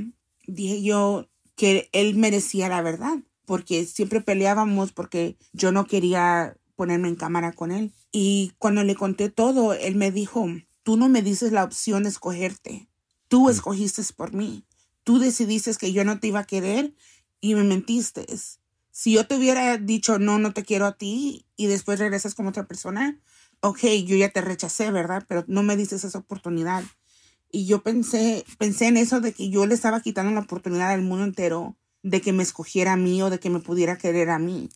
dije 0.47 0.81
yo 0.81 1.29
que 1.57 1.88
él 1.91 2.14
merecía 2.14 2.69
la 2.69 2.81
verdad, 2.81 3.19
porque 3.47 3.85
siempre 3.85 4.21
peleábamos 4.21 4.93
porque 4.93 5.37
yo 5.53 5.73
no 5.73 5.88
quería 5.88 6.57
ponerme 6.77 7.09
en 7.09 7.17
cámara 7.17 7.51
con 7.53 7.73
él. 7.73 7.93
Y 8.12 8.53
cuando 8.59 8.85
le 8.85 8.95
conté 8.95 9.29
todo, 9.29 9.73
él 9.73 9.97
me 9.97 10.12
dijo, 10.12 10.47
tú 10.85 10.97
no 10.97 11.09
me 11.09 11.21
dices 11.21 11.51
la 11.51 11.64
opción 11.64 12.05
de 12.05 12.11
escogerte, 12.11 12.88
tú 13.27 13.51
escogiste 13.51 14.05
por 14.14 14.33
mí, 14.35 14.64
tú 15.03 15.19
decidiste 15.19 15.75
que 15.75 15.93
yo 15.93 16.05
no 16.05 16.21
te 16.21 16.29
iba 16.29 16.38
a 16.38 16.47
querer 16.47 16.95
y 17.41 17.57
me 17.57 17.64
mentiste. 17.64 18.25
Si 18.99 19.13
yo 19.13 19.29
te 19.29 19.37
hubiera 19.37 19.79
dicho, 19.79 20.19
no, 20.19 20.41
no 20.41 20.53
te 20.53 20.65
quiero 20.65 20.85
a 20.85 20.99
ti 20.99 21.47
y 21.57 21.67
después 21.67 22.01
regresas 22.01 22.35
con 22.35 22.49
otra 22.49 22.67
persona, 22.67 23.17
ok, 23.61 23.79
yo 24.05 24.17
ya 24.17 24.31
te 24.31 24.41
rechacé, 24.41 24.91
¿verdad? 24.91 25.25
Pero 25.29 25.45
no 25.47 25.63
me 25.63 25.77
dices 25.77 26.03
esa 26.03 26.19
oportunidad. 26.19 26.83
Y 27.49 27.67
yo 27.67 27.85
pensé, 27.85 28.45
pensé 28.59 28.89
en 28.89 28.97
eso 28.97 29.21
de 29.21 29.33
que 29.33 29.51
yo 29.51 29.67
le 29.67 29.75
estaba 29.75 30.01
quitando 30.01 30.33
la 30.33 30.41
oportunidad 30.41 30.91
al 30.91 31.03
mundo 31.03 31.23
entero 31.23 31.77
de 32.03 32.21
que 32.21 32.33
me 32.33 32.43
escogiera 32.43 32.95
a 32.95 32.97
mí 32.97 33.23
o 33.23 33.31
de 33.31 33.39
que 33.39 33.51
me 33.51 33.61
pudiera 33.61 33.97
querer 33.99 34.31
a 34.31 34.41
mí. 34.41 34.69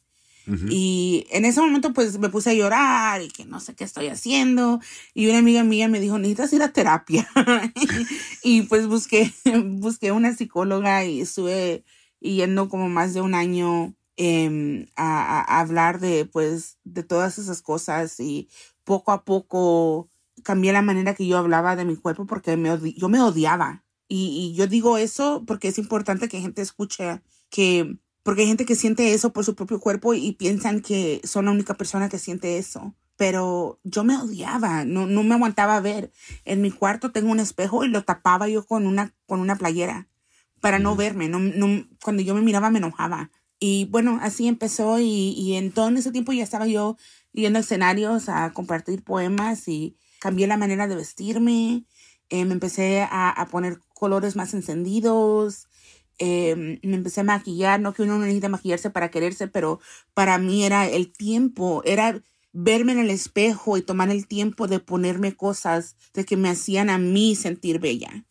Y 0.69 1.27
en 1.31 1.45
ese 1.45 1.61
momento 1.61 1.93
pues 1.93 2.21
me 2.21 2.29
puse 2.29 2.51
a 2.51 2.55
llorar 2.55 3.23
y 3.23 3.29
que 3.29 3.45
no 3.45 3.59
sé 3.59 3.75
qué 3.75 3.83
estoy 3.83 4.07
haciendo. 4.07 4.79
Y 5.15 5.27
una 5.27 5.39
amiga 5.39 5.65
mía 5.65 5.89
me 5.89 5.99
dijo, 5.99 6.19
necesitas 6.19 6.53
ir 6.53 6.63
a 6.63 6.73
terapia. 6.73 7.29
y 8.45 8.63
pues 8.63 8.87
busqué, 8.87 9.33
busqué 9.65 10.13
una 10.13 10.33
psicóloga 10.33 11.05
y 11.05 11.23
estuve 11.23 11.83
yendo 12.21 12.69
como 12.69 12.89
más 12.89 13.15
de 13.15 13.21
un 13.21 13.35
año 13.35 13.97
em, 14.23 14.87
a, 14.97 15.61
hablar 15.61 16.01
de 16.01 16.27
pues 16.27 16.79
de 16.85 17.03
todas 17.03 17.39
esas 17.39 17.63
cosas 17.63 18.21
y 18.21 18.49
poco 18.85 19.13
a 19.13 19.25
poco 19.25 20.11
cambié 20.45 20.73
la 20.73 20.83
manera 20.83 21.15
que 21.15 21.27
yo 21.27 21.39
hablaba 21.39 21.77
de 21.77 21.85
mi 21.85 21.97
cuerpo 21.97 22.27
porque 22.27 22.57
me 22.57 22.71
yo 22.97 23.09
me 23.09 23.21
odiaba. 23.21 23.85
Y, 24.09 24.53
y 24.53 24.55
yo 24.57 24.67
digo 24.67 24.99
eso 24.99 25.45
porque 25.47 25.69
es 25.69 25.79
importante 25.79 26.29
que 26.29 26.41
gente 26.41 26.63
escuche 26.63 27.23
que 27.51 27.99
porque 28.23 28.43
hay 28.43 28.49
gente 28.49 28.67
que 28.67 28.77
siente 28.77 29.15
eso 29.15 29.33
por 29.33 29.45
su 29.45 29.55
propio 29.55 29.81
cuerpo 29.81 30.15
y 30.15 30.33
piensan 30.33 30.81
que 30.81 31.21
son 31.25 31.47
la 31.47 31.51
única 31.51 31.75
persona 31.75 32.09
que 32.09 32.19
siente 32.19 32.59
eso. 32.59 32.95
Pero 33.17 33.81
yo 33.85 34.05
me 34.05 34.17
odiaba, 34.17 34.85
no, 34.85 35.07
no 35.07 35.23
me 35.23 35.35
aguantaba 35.35 35.81
ver. 35.81 36.13
En 36.45 36.63
mi 36.63 36.71
cuarto 36.71 37.13
tengo 37.13 37.31
un 37.31 37.41
espejo 37.41 37.85
y 37.85 37.89
lo 37.89 38.05
tapaba 38.05 38.49
yo 38.49 38.65
con 38.65 38.87
una, 38.87 39.15
con 39.27 39.41
una 39.41 39.57
playera 39.57 40.09
para 40.61 40.79
no 40.79 40.97
verme. 40.97 41.29
No, 41.29 41.39
no, 41.39 41.85
cuando 42.03 42.23
yo 42.23 42.35
me 42.35 42.41
miraba 42.41 42.71
me 42.71 42.79
enojaba. 42.79 43.31
Y 43.65 43.85
bueno, 43.85 44.19
así 44.21 44.49
empezó 44.49 44.99
y, 44.99 45.35
y 45.37 45.55
en 45.55 45.71
todo 45.71 45.89
ese 45.91 46.11
tiempo 46.11 46.33
ya 46.33 46.43
estaba 46.43 46.67
yo 46.67 46.97
yendo 47.31 47.59
a 47.59 47.61
escenarios 47.61 48.29
a 48.29 48.53
compartir 48.53 49.05
poemas 49.05 49.69
y 49.69 49.97
cambié 50.19 50.49
la 50.49 50.57
manera 50.57 50.89
de 50.89 50.97
vestirme. 50.97 51.85
Eh, 52.29 52.45
me 52.45 52.55
empecé 52.55 53.03
a, 53.03 53.31
a, 53.31 53.47
poner 53.47 53.79
colores 53.95 54.35
más 54.35 54.53
encendidos. 54.53 55.69
Eh, 56.19 56.81
me 56.83 56.97
empecé 56.97 57.21
a 57.21 57.25
maquillar, 57.25 57.79
no 57.79 57.95
que 57.95 58.03
uno 58.03 58.15
no 58.15 58.25
necesita 58.25 58.49
maquillarse 58.49 58.91
para 58.91 59.13
quererse, 59.13 59.47
pero 59.47 59.79
para 60.13 60.39
mí 60.39 60.65
era 60.65 60.89
el 60.89 61.13
tiempo, 61.13 61.83
era 61.85 62.21
verme 62.53 62.91
en 62.91 62.99
el 62.99 63.11
espejo 63.11 63.77
y 63.77 63.83
tomar 63.83 64.11
el 64.11 64.27
tiempo 64.27 64.67
de 64.67 64.81
ponerme 64.81 65.37
cosas 65.37 65.95
de 66.15 66.25
que 66.25 66.37
me 66.37 66.49
hacían 66.49 66.91
a 66.91 66.99
mí 66.99 67.37
sentir 67.37 67.79
bella. 67.79 68.25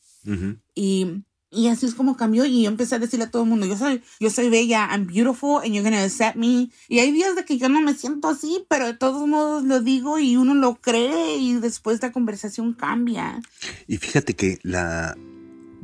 Y 0.75 1.23
y 1.51 1.67
así 1.67 1.85
es 1.85 1.95
como 1.95 2.15
cambió 2.15 2.45
y 2.45 2.63
yo 2.63 2.69
empecé 2.69 2.95
a 2.95 2.99
decirle 2.99 3.25
a 3.25 3.29
todo 3.29 3.43
el 3.43 3.49
mundo, 3.49 3.65
yo 3.65 3.77
soy, 3.77 4.01
yo 4.21 4.29
soy 4.29 4.49
bella, 4.49 4.87
I'm 4.89 5.05
beautiful 5.05 5.57
and 5.57 5.73
you're 5.73 5.83
gonna 5.83 6.01
accept 6.01 6.37
me. 6.37 6.69
Y 6.87 6.99
hay 6.99 7.11
días 7.11 7.35
de 7.35 7.43
que 7.43 7.57
yo 7.57 7.67
no 7.67 7.81
me 7.81 7.93
siento 7.93 8.29
así, 8.29 8.65
pero 8.69 8.85
de 8.85 8.93
todos 8.93 9.27
modos 9.27 9.65
lo 9.65 9.81
digo 9.81 10.17
y 10.17 10.37
uno 10.37 10.55
lo 10.55 10.75
cree 10.75 11.37
y 11.37 11.55
después 11.55 12.01
la 12.01 12.13
conversación 12.13 12.73
cambia. 12.73 13.41
Y 13.85 13.97
fíjate 13.97 14.33
que 14.33 14.59
la, 14.63 15.17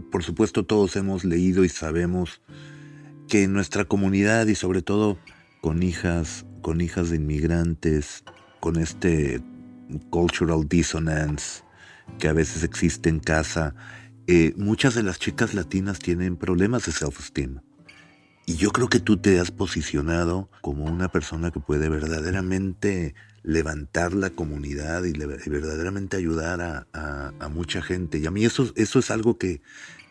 por 0.10 0.24
supuesto 0.24 0.66
todos 0.66 0.96
hemos 0.96 1.26
leído 1.26 1.66
y 1.66 1.70
sabemos 1.70 2.42
que 3.28 3.44
en 3.44 3.52
nuestra 3.52 3.84
comunidad 3.84 4.48
y 4.48 4.56
sobre 4.56 4.82
todo 4.82 5.18
con 5.60 5.84
hijas, 5.84 6.46
con 6.62 6.80
hijas 6.80 7.10
de 7.10 7.18
inmigrantes, 7.18 8.24
con 8.62 8.78
este 8.78 9.42
cultural 10.10 10.68
dissonance 10.70 11.64
que 12.20 12.30
a 12.30 12.34
veces 12.34 12.64
existe 12.64 13.10
en 13.10 13.20
casa, 13.20 13.76
eh, 14.28 14.54
muchas 14.58 14.94
de 14.94 15.04
las 15.04 15.20
chicas 15.20 15.54
latinas 15.54 16.00
tienen 16.00 16.36
problemas 16.36 16.86
de 16.86 16.92
self-esteem. 16.92 17.62
Y 18.46 18.56
yo 18.56 18.72
creo 18.72 18.88
que 18.88 19.00
tú 19.00 19.18
te 19.18 19.40
has 19.40 19.52
posicionado 19.52 20.50
como 20.62 20.86
una 20.86 21.10
persona 21.10 21.52
que 21.52 21.60
puede 21.60 21.90
verdaderamente 21.90 23.16
levantar 23.44 24.14
la 24.14 24.30
comunidad 24.30 25.04
y, 25.06 25.14
verdaderamente 25.14 26.18
ayudar 26.18 26.88
a, 26.94 27.50
mucha 27.50 27.82
gente. 27.82 28.20
Y 28.20 28.26
a 28.26 28.32
mí 28.32 28.46
eso, 28.46 28.72
eso 28.76 29.00
es 29.00 29.12
algo 29.12 29.38
que, 29.38 29.62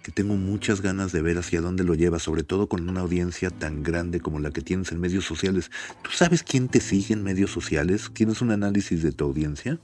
que 0.03 0.13
tengo 0.13 0.37
muchas 0.37 0.81
ganas 0.81 1.13
de 1.13 1.21
ver 1.21 1.37
hacia 1.37 1.61
dónde 1.61 1.85
lo 1.85 1.95
lleva, 1.95 2.19
sobre 2.19 2.43
todo 2.43 2.69
con 2.69 2.89
una 2.89 3.01
audiencia 3.01 3.51
tan 3.51 3.83
grande 3.83 4.21
como 4.21 4.39
la 4.39 4.51
que 4.51 4.63
tienes 4.63 4.93
en 4.93 5.01
medios 5.01 5.25
sociales. 5.25 5.71
¿Tú 6.03 6.11
sabes 6.11 6.43
quién 6.43 6.69
te 6.69 6.81
sigue 6.81 7.13
en 7.13 7.23
medios 7.23 7.51
sociales? 7.51 8.11
¿Tienes 8.15 8.41
un 8.41 8.51
análisis 8.51 9.03
de 9.03 9.13
tu 9.13 9.25
audiencia? 9.25 9.79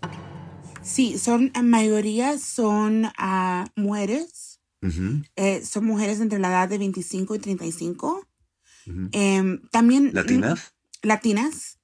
Sí, 0.82 1.18
son, 1.18 1.50
en 1.54 1.70
mayoría 1.70 2.38
son 2.38 3.06
uh, 3.06 3.64
mujeres. 3.76 4.60
eh, 5.36 5.64
son 5.64 5.84
mujeres 5.84 6.20
entre 6.20 6.38
la 6.38 6.48
edad 6.48 6.68
de 6.68 6.78
25 6.78 7.34
y 7.34 7.38
35. 7.38 8.26
eh, 9.12 9.60
también... 9.70 10.10
¿Latinas? 10.12 10.74
Latinas. 11.02 11.78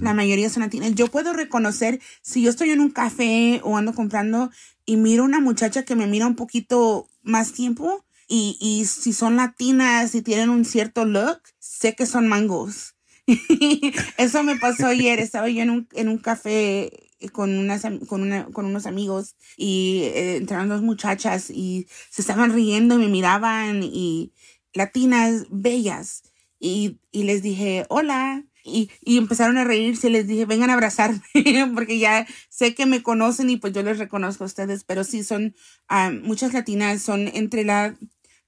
La 0.00 0.14
mayoría 0.14 0.48
son 0.48 0.62
latinas. 0.62 0.94
Yo 0.94 1.08
puedo 1.08 1.34
reconocer 1.34 2.00
si 2.22 2.40
yo 2.40 2.48
estoy 2.48 2.70
en 2.70 2.80
un 2.80 2.90
café 2.90 3.60
o 3.64 3.76
ando 3.76 3.92
comprando 3.92 4.50
y 4.86 4.96
miro 4.96 5.24
una 5.24 5.40
muchacha 5.40 5.84
que 5.84 5.94
me 5.94 6.06
mira 6.06 6.26
un 6.26 6.36
poquito 6.36 7.06
más 7.22 7.52
tiempo 7.52 8.02
y, 8.26 8.56
y 8.60 8.86
si 8.86 9.12
son 9.12 9.36
latinas 9.36 10.14
y 10.14 10.22
tienen 10.22 10.48
un 10.48 10.64
cierto 10.64 11.04
look, 11.04 11.38
sé 11.58 11.94
que 11.94 12.06
son 12.06 12.28
mangos. 12.28 12.94
Eso 14.16 14.42
me 14.42 14.56
pasó 14.56 14.86
ayer. 14.86 15.20
Estaba 15.20 15.50
yo 15.50 15.60
en 15.62 15.68
un, 15.68 15.88
en 15.92 16.08
un 16.08 16.16
café 16.16 17.03
con, 17.32 17.58
unas, 17.58 17.82
con, 18.08 18.22
una, 18.22 18.46
con 18.46 18.66
unos 18.66 18.86
amigos 18.86 19.36
y 19.56 20.02
eh, 20.02 20.36
entraron 20.36 20.68
dos 20.68 20.82
muchachas 20.82 21.50
y 21.50 21.86
se 22.10 22.22
estaban 22.22 22.52
riendo, 22.52 22.98
me 22.98 23.08
miraban 23.08 23.82
y 23.82 24.32
latinas 24.72 25.46
bellas. 25.50 26.22
Y, 26.58 26.98
y 27.12 27.24
les 27.24 27.42
dije, 27.42 27.86
hola. 27.88 28.44
Y, 28.66 28.90
y, 29.02 29.18
empezaron 29.18 29.58
a 29.58 29.64
reírse. 29.64 30.08
Les 30.08 30.26
dije, 30.26 30.46
vengan 30.46 30.70
a 30.70 30.74
abrazarme, 30.74 31.20
porque 31.74 31.98
ya 31.98 32.26
sé 32.48 32.74
que 32.74 32.86
me 32.86 33.02
conocen 33.02 33.50
y 33.50 33.58
pues 33.58 33.74
yo 33.74 33.82
les 33.82 33.98
reconozco 33.98 34.44
a 34.44 34.46
ustedes. 34.46 34.84
Pero 34.84 35.04
sí, 35.04 35.22
son 35.22 35.54
ah, 35.88 36.10
muchas 36.10 36.54
latinas, 36.54 37.02
son 37.02 37.28
entre 37.28 37.64
la, 37.64 37.94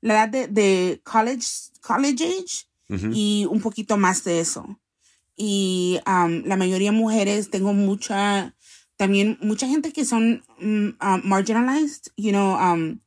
la 0.01 0.15
edad 0.15 0.29
de, 0.29 0.49
de 0.49 1.03
college, 1.05 1.47
college 1.83 2.25
age 2.25 2.67
y 3.13 3.47
un 3.51 3.61
poquito 3.61 3.97
más 3.97 4.25
de 4.25 4.41
eso. 4.41 4.81
Y 5.37 6.01
um, 6.07 6.43
la 6.47 6.57
mayoría 6.57 6.93
mujeres, 6.93 7.51
tengo 7.51 7.75
mucha, 7.75 8.55
también 8.97 9.39
mucha 9.41 9.69
gente 9.69 9.93
que 9.93 10.05
son 10.05 10.43
um, 10.61 10.95
marginalized, 11.23 12.11
you 12.17 12.31
know, 12.31 12.57
um, 12.57 13.01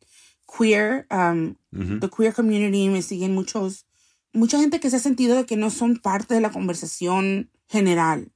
queer, 0.45 1.08
um, 1.12 1.56
the 1.71 2.10
queer 2.10 2.34
community, 2.34 2.89
me 2.89 3.02
siguen 3.02 3.34
muchos, 3.34 3.86
mucha 4.34 4.60
gente 4.60 4.80
que 4.80 4.89
se 4.89 4.97
ha 4.97 4.99
sentido 4.99 5.36
de 5.36 5.45
que 5.45 5.58
no 5.58 5.69
son 5.69 5.97
parte 5.97 6.34
de 6.34 6.41
la 6.41 6.52
conversación 6.52 7.49
general 7.67 8.32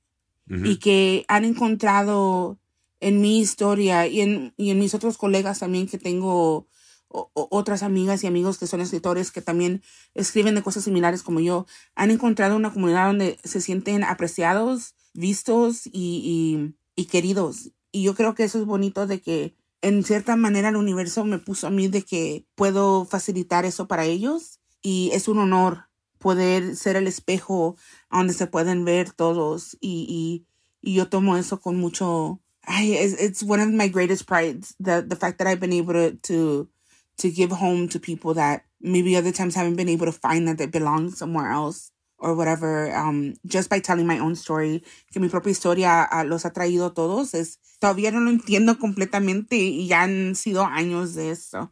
y 0.47 0.77
que 0.77 1.25
han 1.29 1.45
encontrado 1.45 2.59
en 2.99 3.21
mi 3.21 3.39
historia 3.39 4.07
y 4.07 4.21
en, 4.21 4.53
y 4.57 4.71
en 4.71 4.79
mis 4.79 4.93
otros 4.93 5.17
colegas 5.17 5.59
también 5.59 5.87
que 5.87 5.97
tengo 5.97 6.67
otras 7.07 7.83
amigas 7.83 8.23
y 8.23 8.27
amigos 8.27 8.57
que 8.57 8.67
son 8.67 8.81
escritores 8.81 9.31
que 9.31 9.41
también 9.41 9.81
escriben 10.15 10.55
de 10.55 10.63
cosas 10.63 10.83
similares 10.83 11.21
como 11.21 11.39
yo, 11.39 11.65
han 11.95 12.11
encontrado 12.11 12.55
una 12.55 12.73
comunidad 12.73 13.07
donde 13.07 13.37
se 13.43 13.61
sienten 13.61 14.03
apreciados, 14.03 14.95
vistos 15.13 15.85
y 15.85 15.93
y 15.93 16.73
queridos. 16.95 17.71
Y 17.91 18.03
yo 18.03 18.15
creo 18.15 18.35
que 18.35 18.43
eso 18.43 18.59
es 18.59 18.65
bonito 18.65 19.07
de 19.07 19.21
que 19.21 19.55
en 19.81 20.03
cierta 20.03 20.35
manera 20.35 20.69
el 20.69 20.77
universo 20.77 21.25
me 21.25 21.39
puso 21.39 21.67
a 21.67 21.69
mí 21.69 21.87
de 21.87 22.03
que 22.03 22.45
puedo 22.55 23.05
facilitar 23.05 23.65
eso 23.65 23.87
para 23.87 24.05
ellos 24.05 24.59
y 24.81 25.11
es 25.13 25.27
un 25.27 25.39
honor 25.39 25.89
poder 26.19 26.75
ser 26.77 26.95
el 26.95 27.05
espejo 27.05 27.75
donde 28.09 28.33
se 28.33 28.47
pueden 28.47 28.85
ver 28.85 29.11
todos 29.11 29.77
y, 29.81 30.07
y, 30.09 30.47
y 30.81 30.95
yo 30.95 31.09
tomo 31.09 31.35
eso 31.37 31.59
con 31.59 31.77
mucho 31.77 32.39
I, 32.65 32.93
it's, 32.93 33.21
it's 33.21 33.43
one 33.43 33.61
of 33.61 33.69
my 33.69 33.89
greatest 33.89 34.25
prides 34.25 34.73
the 34.79 35.01
the 35.01 35.17
fact 35.17 35.37
that 35.39 35.47
I've 35.47 35.59
been 35.59 35.73
able 35.73 36.15
to 36.15 36.69
to 37.17 37.29
give 37.29 37.51
home 37.51 37.89
to 37.89 37.99
people 37.99 38.33
that 38.35 38.63
maybe 38.79 39.17
other 39.17 39.33
times 39.33 39.55
haven't 39.55 39.75
been 39.75 39.89
able 39.89 40.05
to 40.05 40.13
find 40.13 40.47
that 40.47 40.57
they 40.57 40.67
belong 40.67 41.11
somewhere 41.11 41.51
else 41.51 41.91
or 42.23 42.33
whatever, 42.35 42.89
um, 42.95 43.35
just 43.43 43.69
by 43.69 43.79
telling 43.79 44.07
my 44.07 44.17
own 44.17 44.35
story, 44.35 44.81
que 45.11 45.19
mi 45.19 45.27
propia 45.27 45.51
historia 45.51 46.07
uh, 46.09 46.23
los 46.23 46.45
ha 46.45 46.53
traído 46.53 46.93
todos, 46.93 47.33
es, 47.33 47.59
todavía 47.79 48.11
no 48.11 48.21
lo 48.21 48.29
entiendo 48.29 48.79
completamente 48.79 49.57
y 49.57 49.87
ya 49.87 50.03
han 50.03 50.35
sido 50.35 50.65
años 50.65 51.15
de 51.15 51.31
eso. 51.31 51.71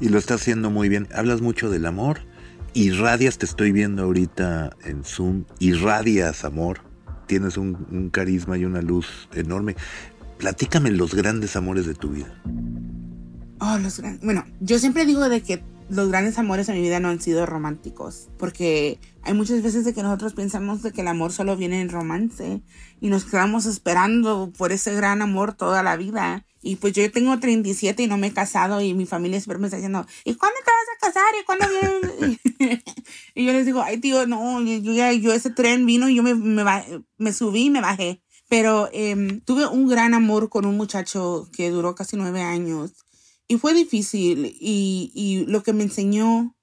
Y 0.00 0.08
lo 0.08 0.18
está 0.18 0.34
haciendo 0.34 0.70
muy 0.70 0.88
bien. 0.88 1.08
Hablas 1.14 1.40
mucho 1.40 1.70
del 1.70 1.86
amor, 1.86 2.20
irradias, 2.74 3.38
te 3.38 3.46
estoy 3.46 3.70
viendo 3.70 4.02
ahorita 4.02 4.76
en 4.84 5.04
Zoom, 5.04 5.44
irradias 5.60 6.44
amor, 6.44 6.80
tienes 7.26 7.56
un, 7.56 7.86
un 7.92 8.10
carisma 8.10 8.58
y 8.58 8.64
una 8.64 8.82
luz 8.82 9.28
enorme. 9.34 9.76
Platícame 10.38 10.90
los 10.90 11.14
grandes 11.14 11.54
amores 11.54 11.86
de 11.86 11.94
tu 11.94 12.10
vida. 12.10 12.42
Oh, 13.60 13.78
los 13.78 13.98
grandes. 13.98 14.24
Bueno, 14.24 14.44
yo 14.60 14.78
siempre 14.80 15.06
digo 15.06 15.28
de 15.28 15.42
que 15.42 15.62
los 15.90 16.08
grandes 16.08 16.38
amores 16.38 16.68
en 16.68 16.76
mi 16.76 16.82
vida 16.82 17.00
no 17.00 17.08
han 17.08 17.20
sido 17.20 17.46
románticos, 17.46 18.28
porque 18.38 19.00
hay 19.28 19.34
muchas 19.34 19.62
veces 19.62 19.84
de 19.84 19.92
que 19.92 20.02
nosotros 20.02 20.32
pensamos 20.32 20.82
de 20.82 20.90
que 20.90 21.02
el 21.02 21.08
amor 21.08 21.32
solo 21.32 21.54
viene 21.54 21.82
en 21.82 21.90
romance 21.90 22.62
y 22.98 23.08
nos 23.08 23.26
quedamos 23.26 23.66
esperando 23.66 24.50
por 24.56 24.72
ese 24.72 24.94
gran 24.94 25.20
amor 25.20 25.52
toda 25.52 25.82
la 25.82 25.98
vida. 25.98 26.46
Y 26.62 26.76
pues 26.76 26.94
yo 26.94 27.12
tengo 27.12 27.38
37 27.38 28.04
y 28.04 28.06
no 28.06 28.16
me 28.16 28.28
he 28.28 28.32
casado 28.32 28.80
y 28.80 28.94
mi 28.94 29.04
familia 29.04 29.38
siempre 29.38 29.58
me 29.58 29.66
está 29.66 29.76
diciendo, 29.76 30.06
¿y 30.24 30.34
cuándo 30.34 30.56
te 30.64 30.70
vas 30.70 30.88
a 30.96 31.06
casar? 31.06 31.34
¿Y 31.38 31.44
cuándo 31.44 31.66
viene? 31.68 32.40
y 33.34 33.44
yo 33.44 33.52
les 33.52 33.66
digo, 33.66 33.82
ay 33.82 33.98
tío, 33.98 34.26
no, 34.26 34.62
yo 34.62 34.92
ya, 34.94 35.12
yo 35.12 35.34
ese 35.34 35.50
tren 35.50 35.84
vino 35.84 36.08
y 36.08 36.14
yo 36.14 36.22
me, 36.22 36.34
me, 36.34 36.64
me 37.18 37.32
subí 37.34 37.66
y 37.66 37.70
me 37.70 37.82
bajé. 37.82 38.22
Pero 38.48 38.88
eh, 38.94 39.42
tuve 39.44 39.66
un 39.66 39.88
gran 39.88 40.14
amor 40.14 40.48
con 40.48 40.64
un 40.64 40.78
muchacho 40.78 41.50
que 41.52 41.68
duró 41.68 41.94
casi 41.94 42.16
nueve 42.16 42.40
años 42.40 42.92
y 43.46 43.58
fue 43.58 43.74
difícil 43.74 44.56
y, 44.58 45.12
y 45.14 45.44
lo 45.44 45.62
que 45.62 45.74
me 45.74 45.82
enseñó 45.82 46.54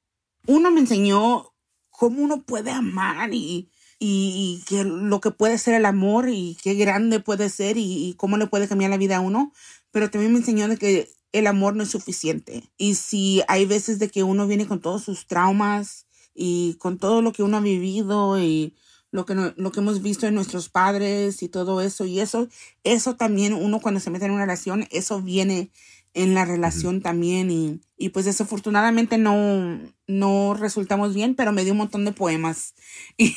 uno 0.48 0.72
me 0.72 0.80
enseñó 0.80 1.55
cómo 1.98 2.22
uno 2.22 2.44
puede 2.44 2.72
amar 2.72 3.34
y, 3.34 3.70
y, 4.00 4.64
que 4.68 4.84
lo 4.84 5.22
que 5.22 5.32
puede 5.32 5.58
ser 5.58 5.76
el 5.76 5.86
amor 5.86 6.30
y 6.30 6.58
qué 6.62 6.74
grande 6.76 7.20
puede 7.20 7.50
ser 7.50 7.78
y, 7.78 8.10
y, 8.10 8.14
cómo 8.16 8.38
le 8.38 8.48
puede 8.48 8.68
cambiar 8.68 8.92
la 8.92 8.98
vida 8.98 9.18
a 9.18 9.22
uno, 9.22 9.52
pero 9.92 10.10
también 10.10 10.34
me 10.34 10.40
enseñó 10.40 10.68
de 10.68 10.78
que 10.78 11.10
el 11.32 11.48
amor 11.48 11.76
no 11.76 11.84
es 11.84 11.90
suficiente. 11.90 12.64
Y 12.78 12.96
si 12.96 13.42
hay 13.48 13.66
veces 13.66 14.00
de 14.00 14.10
que 14.10 14.24
uno 14.24 14.48
viene 14.48 14.68
con 14.68 14.82
todos 14.82 15.04
sus 15.04 15.28
traumas 15.28 16.06
y 16.34 16.76
con 16.76 16.98
todo 16.98 17.22
lo 17.22 17.32
que 17.32 17.44
uno 17.44 17.58
ha 17.58 17.62
vivido 17.62 18.40
y 18.40 18.76
lo 19.12 19.26
que, 19.26 19.34
lo 19.34 19.72
que 19.72 19.80
hemos 19.80 20.02
visto 20.02 20.28
en 20.28 20.36
nuestros 20.36 20.70
padres 20.70 21.42
y 21.42 21.50
todo 21.50 21.82
eso. 21.82 22.06
Y 22.06 22.20
eso, 22.20 22.48
eso 22.84 23.16
también 23.16 23.54
uno 23.54 23.80
cuando 23.80 24.00
se 24.00 24.10
mete 24.10 24.26
en 24.26 24.32
una 24.32 24.42
relación, 24.42 24.88
eso 24.92 25.22
viene 25.22 25.72
en 26.16 26.34
la 26.34 26.46
relación 26.46 27.02
también. 27.02 27.52
Y, 27.52 27.82
y, 27.98 28.10
pues 28.10 28.26
desafortunadamente 28.26 29.20
no, 29.20 29.80
no 30.08 30.56
resultamos 30.56 31.14
bien, 31.14 31.36
pero 31.36 31.52
me 31.52 31.64
dio 31.64 31.74
un 31.74 31.80
montón 31.80 32.06
de 32.06 32.14
poemas. 32.14 32.74
Y 33.18 33.36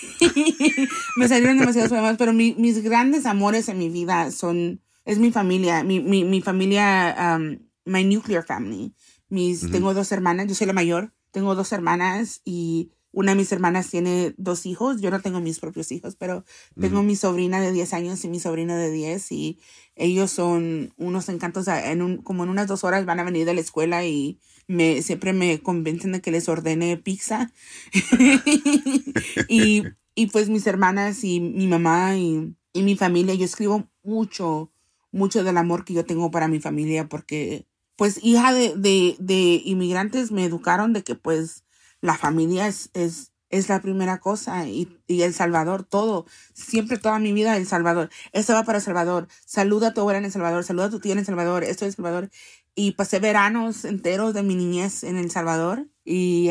me 1.17 1.29
salieron 1.29 1.59
demasiados 1.59 1.91
poemas, 1.91 2.17
pero 2.17 2.33
mi, 2.33 2.55
mis 2.55 2.83
grandes 2.83 3.27
amores 3.27 3.69
en 3.69 3.79
mi 3.79 3.91
vida 3.91 4.31
son, 4.31 4.81
es 5.05 5.19
mi 5.19 5.31
familia, 5.31 5.85
mi, 5.85 6.01
mi, 6.01 6.25
mi 6.25 6.41
familia, 6.41 7.37
um, 7.37 7.59
my 7.85 8.05
nuclear 8.05 8.45
family. 8.45 8.95
Mis, 9.29 9.71
Tengo 9.71 9.93
dos 9.93 10.11
hermanas, 10.13 10.47
yo 10.47 10.55
soy 10.55 10.67
la 10.67 10.73
mayor, 10.73 11.13
tengo 11.33 11.55
dos 11.55 11.73
hermanas 11.73 12.41
y 12.45 12.93
una 13.13 13.33
de 13.33 13.37
mis 13.37 13.51
hermanas 13.53 13.89
tiene 13.89 14.35
dos 14.37 14.67
hijos, 14.67 15.01
yo 15.01 15.11
no 15.11 15.21
tengo 15.21 15.41
mis 15.41 15.61
propios 15.61 15.91
hijos, 15.93 16.17
pero 16.17 16.45
tengo 16.79 17.03
mi 17.03 17.17
sobrina 17.17 17.61
de 17.61 17.73
10 17.73 17.95
años 17.95 18.25
y 18.25 18.29
mi 18.29 18.39
sobrino 18.39 18.77
de 18.77 18.91
10 18.91 19.33
y 19.33 19.59
ellos 19.97 20.31
son 20.31 20.93
unos 20.97 21.29
encantos, 21.29 21.69
en 21.69 22.03
un, 22.03 22.19
como 22.19 22.45
en 22.45 22.51
unas 22.51 22.67
dos 22.67 22.85
horas 22.85 23.07
van 23.07 23.21
a 23.21 23.25
venir 23.25 23.47
de 23.47 23.55
la 23.55 23.61
escuela 23.61 24.05
y 24.05 24.39
me, 24.67 25.03
siempre 25.03 25.33
me 25.33 25.61
convencen 25.61 26.13
de 26.13 26.21
que 26.21 26.31
les 26.31 26.49
ordene 26.49 26.97
pizza. 26.99 27.51
y, 29.49 29.83
y 30.15 30.27
pues 30.27 30.49
mis 30.49 30.67
hermanas 30.67 31.25
y 31.25 31.41
mi 31.41 31.67
mamá 31.67 32.17
y, 32.17 32.55
y 32.73 32.83
mi 32.83 32.97
familia, 32.97 33.35
yo 33.35 33.45
escribo 33.45 33.89
mucho, 34.03 34.71
mucho 35.11 35.45
del 35.45 35.57
amor 35.57 35.85
que 35.85 35.95
yo 35.95 36.05
tengo 36.05 36.31
para 36.31 36.49
mi 36.49 36.61
familia 36.61 37.09
porque 37.09 37.67
pues 37.97 38.21
hija 38.23 38.53
de, 38.53 38.75
de, 38.77 39.17
de 39.19 39.63
inmigrantes 39.65 40.31
me 40.31 40.45
educaron 40.45 40.93
de 40.93 41.03
que 41.03 41.15
pues 41.15 41.65
la 42.01 42.17
familia 42.17 42.67
es, 42.67 42.91
es, 42.95 43.33
es 43.51 43.69
la 43.69 43.81
primera 43.81 44.19
cosa 44.19 44.67
y, 44.69 44.99
y, 45.07 45.23
El 45.23 45.35
Salvador, 45.35 45.85
todo, 45.85 46.27
siempre 46.55 46.99
toda 46.99 47.19
mi 47.19 47.33
vida 47.33 47.57
El 47.57 47.67
Salvador. 47.67 48.11
Esto 48.33 48.53
va 48.53 48.65
para 48.65 48.79
El 48.79 48.85
Salvador. 48.85 49.29
Saluda 49.45 49.89
a 49.89 49.95
tu 49.95 50.01
abuela 50.01 50.19
en 50.19 50.27
El 50.27 50.33
Salvador, 50.33 50.65
saluda 50.65 50.87
a 50.87 50.91
tu 50.91 51.01
tía 51.01 51.13
en 51.13 51.19
El 51.19 51.27
Salvador, 51.27 51.65
esto 51.65 51.85
es 51.85 51.91
El 51.91 51.97
Salvador. 51.97 52.31
Y 52.75 52.93
pasé 52.93 53.19
veranos 53.19 53.85
enteros 53.85 54.35
de 54.35 54.43
mi 54.43 54.55
niñez 54.55 55.03
en 55.03 55.17
El 55.17 55.31
Salvador 55.31 55.89
y 56.05 56.51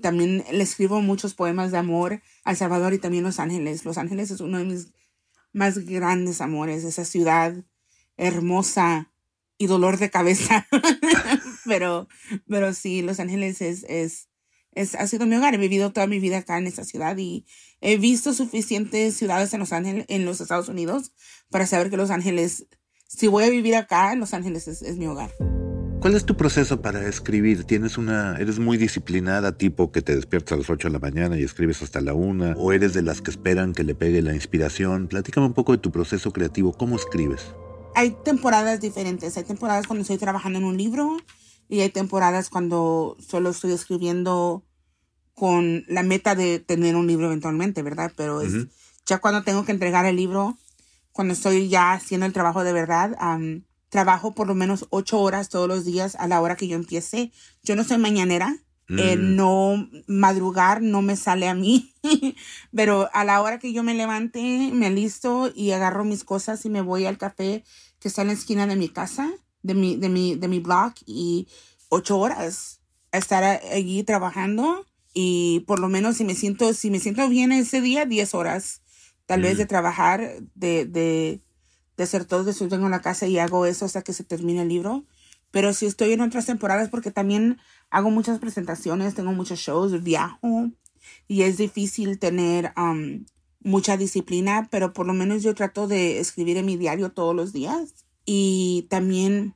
también 0.00 0.44
le 0.50 0.62
escribo 0.62 1.00
muchos 1.00 1.34
poemas 1.34 1.70
de 1.70 1.78
amor 1.78 2.20
a 2.44 2.50
El 2.50 2.56
Salvador 2.56 2.94
y 2.94 2.98
también 2.98 3.24
Los 3.24 3.38
Ángeles. 3.38 3.84
Los 3.84 3.98
Ángeles 3.98 4.30
es 4.30 4.40
uno 4.40 4.58
de 4.58 4.64
mis 4.64 4.92
más 5.52 5.78
grandes 5.78 6.40
amores, 6.40 6.84
esa 6.84 7.04
ciudad 7.04 7.54
hermosa 8.16 9.12
y 9.58 9.66
dolor 9.66 9.98
de 9.98 10.10
cabeza. 10.10 10.66
pero, 11.64 12.08
pero 12.48 12.72
sí, 12.74 13.02
Los 13.02 13.20
Ángeles 13.20 13.60
es, 13.62 13.84
es 13.84 14.28
es, 14.72 14.94
ha 14.94 15.06
sido 15.06 15.26
mi 15.26 15.36
hogar. 15.36 15.54
He 15.54 15.58
vivido 15.58 15.92
toda 15.92 16.06
mi 16.06 16.18
vida 16.18 16.38
acá 16.38 16.58
en 16.58 16.66
esta 16.66 16.84
ciudad 16.84 17.16
y 17.16 17.46
he 17.80 17.96
visto 17.96 18.32
suficientes 18.32 19.16
ciudades 19.16 19.52
en 19.54 19.60
Los 19.60 19.72
Ángeles, 19.72 20.04
en 20.08 20.24
los 20.24 20.40
Estados 20.40 20.68
Unidos, 20.68 21.12
para 21.50 21.66
saber 21.66 21.90
que 21.90 21.96
Los 21.96 22.10
Ángeles, 22.10 22.66
si 23.06 23.26
voy 23.26 23.44
a 23.44 23.50
vivir 23.50 23.76
acá, 23.76 24.14
Los 24.14 24.34
Ángeles 24.34 24.68
es, 24.68 24.82
es 24.82 24.96
mi 24.96 25.06
hogar. 25.06 25.30
¿Cuál 26.02 26.16
es 26.16 26.24
tu 26.24 26.36
proceso 26.36 26.82
para 26.82 27.06
escribir? 27.06 27.62
¿Tienes 27.62 27.96
una, 27.96 28.36
eres 28.40 28.58
muy 28.58 28.76
disciplinada, 28.76 29.56
tipo 29.56 29.92
que 29.92 30.02
te 30.02 30.16
despiertas 30.16 30.54
a 30.54 30.56
las 30.56 30.68
8 30.68 30.88
de 30.88 30.92
la 30.92 30.98
mañana 30.98 31.38
y 31.38 31.44
escribes 31.44 31.80
hasta 31.80 32.00
la 32.00 32.12
1? 32.12 32.54
¿O 32.56 32.72
eres 32.72 32.92
de 32.92 33.02
las 33.02 33.20
que 33.20 33.30
esperan 33.30 33.72
que 33.72 33.84
le 33.84 33.94
pegue 33.94 34.20
la 34.20 34.34
inspiración? 34.34 35.06
Platícame 35.06 35.46
un 35.46 35.52
poco 35.52 35.70
de 35.70 35.78
tu 35.78 35.92
proceso 35.92 36.32
creativo. 36.32 36.72
¿Cómo 36.72 36.96
escribes? 36.96 37.54
Hay 37.94 38.16
temporadas 38.24 38.80
diferentes. 38.80 39.36
Hay 39.36 39.44
temporadas 39.44 39.86
cuando 39.86 40.02
estoy 40.02 40.18
trabajando 40.18 40.58
en 40.58 40.64
un 40.64 40.76
libro 40.76 41.18
y 41.72 41.80
hay 41.80 41.88
temporadas 41.88 42.50
cuando 42.50 43.16
solo 43.26 43.48
estoy 43.48 43.72
escribiendo 43.72 44.62
con 45.32 45.84
la 45.88 46.02
meta 46.02 46.34
de 46.34 46.58
tener 46.58 46.96
un 46.96 47.06
libro 47.06 47.28
eventualmente, 47.28 47.80
¿verdad? 47.80 48.12
Pero 48.14 48.42
es 48.42 48.52
ya 49.06 49.20
cuando 49.22 49.42
tengo 49.42 49.64
que 49.64 49.72
entregar 49.72 50.04
el 50.04 50.16
libro, 50.16 50.58
cuando 51.12 51.32
estoy 51.32 51.70
ya 51.70 51.94
haciendo 51.94 52.26
el 52.26 52.34
trabajo 52.34 52.62
de 52.62 52.74
verdad, 52.74 53.16
trabajo 53.88 54.34
por 54.34 54.48
lo 54.48 54.54
menos 54.54 54.86
ocho 54.90 55.18
horas 55.18 55.48
todos 55.48 55.66
los 55.66 55.86
días 55.86 56.14
a 56.16 56.28
la 56.28 56.42
hora 56.42 56.56
que 56.56 56.68
yo 56.68 56.76
empiece. 56.76 57.32
Yo 57.62 57.74
no 57.74 57.84
soy 57.84 57.96
mañanera, 57.96 58.54
eh, 58.90 59.16
mm. 59.16 59.34
no 59.34 59.88
madrugar 60.06 60.82
no 60.82 61.00
me 61.00 61.16
sale 61.16 61.48
a 61.48 61.54
mí, 61.54 61.94
pero 62.76 63.08
a 63.14 63.24
la 63.24 63.40
hora 63.40 63.58
que 63.58 63.72
yo 63.72 63.82
me 63.82 63.94
levante, 63.94 64.68
me 64.74 64.90
listo 64.90 65.50
y 65.54 65.70
agarro 65.70 66.04
mis 66.04 66.22
cosas 66.22 66.66
y 66.66 66.68
me 66.68 66.82
voy 66.82 67.06
al 67.06 67.16
café 67.16 67.64
que 67.98 68.08
está 68.08 68.20
en 68.20 68.28
la 68.28 68.34
esquina 68.34 68.66
de 68.66 68.76
mi 68.76 68.90
casa 68.90 69.32
de 69.62 69.74
mi, 69.74 69.96
de 69.96 70.08
mi, 70.08 70.34
de 70.34 70.48
mi 70.48 70.60
blog 70.60 70.92
y 71.06 71.48
ocho 71.88 72.18
horas 72.18 72.80
estar 73.12 73.44
allí 73.44 74.02
trabajando 74.02 74.86
y 75.14 75.60
por 75.66 75.78
lo 75.78 75.88
menos 75.88 76.16
si 76.16 76.24
me 76.24 76.34
siento, 76.34 76.72
si 76.72 76.90
me 76.90 77.00
siento 77.00 77.28
bien 77.28 77.52
ese 77.52 77.80
día, 77.80 78.06
diez 78.06 78.34
horas 78.34 78.80
tal 79.26 79.42
vez 79.42 79.56
de 79.56 79.66
trabajar, 79.66 80.42
de, 80.54 80.84
de, 80.84 81.40
de 81.96 82.04
hacer 82.04 82.24
todo, 82.24 82.50
eso 82.50 82.68
tengo 82.68 82.86
en 82.86 82.90
la 82.90 83.00
casa 83.00 83.26
y 83.26 83.38
hago 83.38 83.66
eso 83.66 83.84
hasta 83.84 84.02
que 84.02 84.12
se 84.12 84.24
termine 84.24 84.62
el 84.62 84.68
libro. 84.68 85.04
Pero 85.50 85.72
si 85.72 85.86
estoy 85.86 86.12
en 86.12 86.22
otras 86.22 86.46
temporadas, 86.46 86.88
porque 86.88 87.10
también 87.10 87.58
hago 87.90 88.10
muchas 88.10 88.38
presentaciones, 88.38 89.14
tengo 89.14 89.32
muchos 89.32 89.58
shows, 89.58 90.02
viajo 90.02 90.70
y 91.28 91.42
es 91.42 91.56
difícil 91.56 92.18
tener 92.18 92.72
um, 92.76 93.24
mucha 93.60 93.96
disciplina, 93.96 94.68
pero 94.70 94.92
por 94.92 95.06
lo 95.06 95.14
menos 95.14 95.42
yo 95.42 95.54
trato 95.54 95.86
de 95.86 96.20
escribir 96.20 96.56
en 96.56 96.66
mi 96.66 96.76
diario 96.76 97.12
todos 97.12 97.34
los 97.34 97.52
días 97.52 98.01
y 98.24 98.86
también 98.90 99.54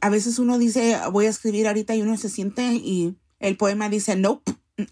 a 0.00 0.08
veces 0.08 0.38
uno 0.38 0.58
dice, 0.58 0.96
voy 1.12 1.26
a 1.26 1.30
escribir 1.30 1.68
ahorita 1.68 1.94
y 1.94 2.02
uno 2.02 2.16
se 2.16 2.30
siente 2.30 2.74
y 2.74 3.16
el 3.38 3.56
poema 3.56 3.88
dice, 3.88 4.16
no, 4.16 4.42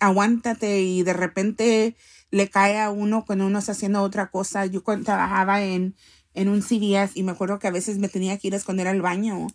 aguántate 0.00 0.82
y 0.82 1.02
de 1.02 1.12
repente 1.14 1.96
le 2.30 2.48
cae 2.50 2.78
a 2.78 2.90
uno 2.90 3.24
cuando 3.24 3.46
uno 3.46 3.58
está 3.58 3.72
haciendo 3.72 4.02
otra 4.02 4.30
cosa. 4.30 4.66
Yo 4.66 4.82
cuando 4.82 5.06
trabajaba 5.06 5.62
en, 5.62 5.94
en 6.34 6.48
un 6.48 6.60
CVS 6.60 7.12
y 7.14 7.22
me 7.22 7.32
acuerdo 7.32 7.58
que 7.58 7.68
a 7.68 7.72
veces 7.72 7.98
me 7.98 8.08
tenía 8.08 8.38
que 8.38 8.48
ir 8.48 8.54
a 8.54 8.58
esconder 8.58 8.88
al 8.88 9.00
baño 9.00 9.46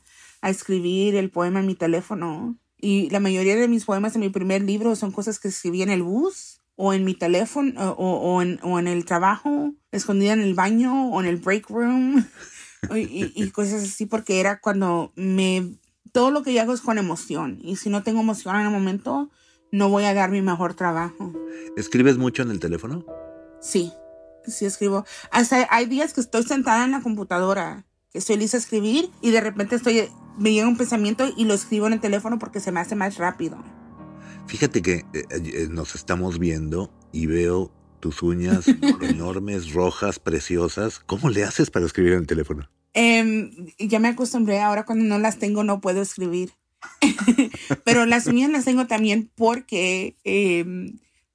a 0.41 0.49
escribir 0.49 1.15
el 1.15 1.29
poema 1.29 1.59
en 1.59 1.67
mi 1.67 1.75
teléfono. 1.75 2.57
Y 2.77 3.09
la 3.11 3.19
mayoría 3.19 3.55
de 3.55 3.67
mis 3.67 3.85
poemas 3.85 4.15
en 4.15 4.21
mi 4.21 4.29
primer 4.29 4.63
libro 4.63 4.95
son 4.95 5.11
cosas 5.11 5.39
que 5.39 5.47
escribí 5.47 5.81
en 5.83 5.89
el 5.89 6.03
bus 6.03 6.59
o 6.75 6.93
en 6.93 7.05
mi 7.05 7.13
teléfono 7.13 7.93
o, 7.93 7.93
o, 7.93 8.41
en, 8.41 8.59
o 8.63 8.79
en 8.79 8.87
el 8.87 9.05
trabajo, 9.05 9.73
escondida 9.91 10.33
en 10.33 10.41
el 10.41 10.55
baño 10.55 11.09
o 11.09 11.21
en 11.21 11.27
el 11.27 11.37
break 11.37 11.69
room. 11.69 12.25
y, 12.95 13.31
y, 13.35 13.51
cosas 13.51 13.83
así, 13.83 14.05
porque 14.05 14.39
era 14.39 14.59
cuando 14.59 15.11
me... 15.15 15.77
Todo 16.11 16.29
lo 16.29 16.43
que 16.43 16.53
yo 16.53 16.61
hago 16.61 16.73
es 16.73 16.81
con 16.81 16.97
emoción. 16.97 17.59
Y 17.63 17.77
si 17.77 17.89
no 17.89 18.03
tengo 18.03 18.21
emoción 18.21 18.55
en 18.55 18.67
el 18.67 18.71
momento, 18.71 19.31
no 19.71 19.89
voy 19.89 20.03
a 20.03 20.13
dar 20.13 20.29
mi 20.29 20.41
mejor 20.41 20.75
trabajo. 20.75 21.33
¿Escribes 21.75 22.17
mucho 22.17 22.43
en 22.43 22.51
el 22.51 22.59
teléfono? 22.59 23.03
Sí, 23.59 23.91
sí 24.45 24.65
escribo. 24.65 25.05
Hasta 25.31 25.67
hay 25.71 25.87
días 25.87 26.13
que 26.13 26.21
estoy 26.21 26.43
sentada 26.43 26.85
en 26.85 26.91
la 26.91 27.01
computadora, 27.01 27.85
que 28.11 28.19
estoy 28.19 28.37
lista 28.37 28.57
a 28.57 28.59
escribir 28.59 29.09
y 29.21 29.31
de 29.31 29.41
repente 29.41 29.75
estoy, 29.75 30.09
me 30.37 30.53
llega 30.53 30.67
un 30.67 30.77
pensamiento 30.77 31.27
y 31.35 31.45
lo 31.45 31.55
escribo 31.55 31.87
en 31.87 31.93
el 31.93 31.99
teléfono 31.99 32.37
porque 32.37 32.59
se 32.59 32.71
me 32.71 32.79
hace 32.79 32.95
más 32.95 33.17
rápido. 33.17 33.57
Fíjate 34.45 34.83
que 34.83 35.05
eh, 35.13 35.25
eh, 35.31 35.67
nos 35.71 35.95
estamos 35.95 36.37
viendo 36.37 36.93
y 37.11 37.25
veo 37.25 37.71
tus 38.03 38.21
uñas 38.21 38.65
enormes, 39.01 39.71
rojas, 39.71 40.19
preciosas. 40.19 40.99
¿Cómo 41.05 41.29
le 41.29 41.45
haces 41.45 41.71
para 41.71 41.85
escribir 41.85 42.11
en 42.11 42.19
el 42.19 42.27
teléfono? 42.27 42.69
Eh, 42.93 43.49
ya 43.79 43.99
me 43.99 44.09
acostumbré, 44.09 44.59
ahora 44.59 44.83
cuando 44.83 45.05
no 45.05 45.19
las 45.19 45.39
tengo 45.39 45.63
no 45.63 45.79
puedo 45.79 46.01
escribir. 46.01 46.51
Pero 47.85 48.05
las 48.05 48.27
uñas 48.27 48.51
las 48.51 48.65
tengo 48.65 48.87
también 48.87 49.31
porque 49.35 50.17
eh, 50.25 50.65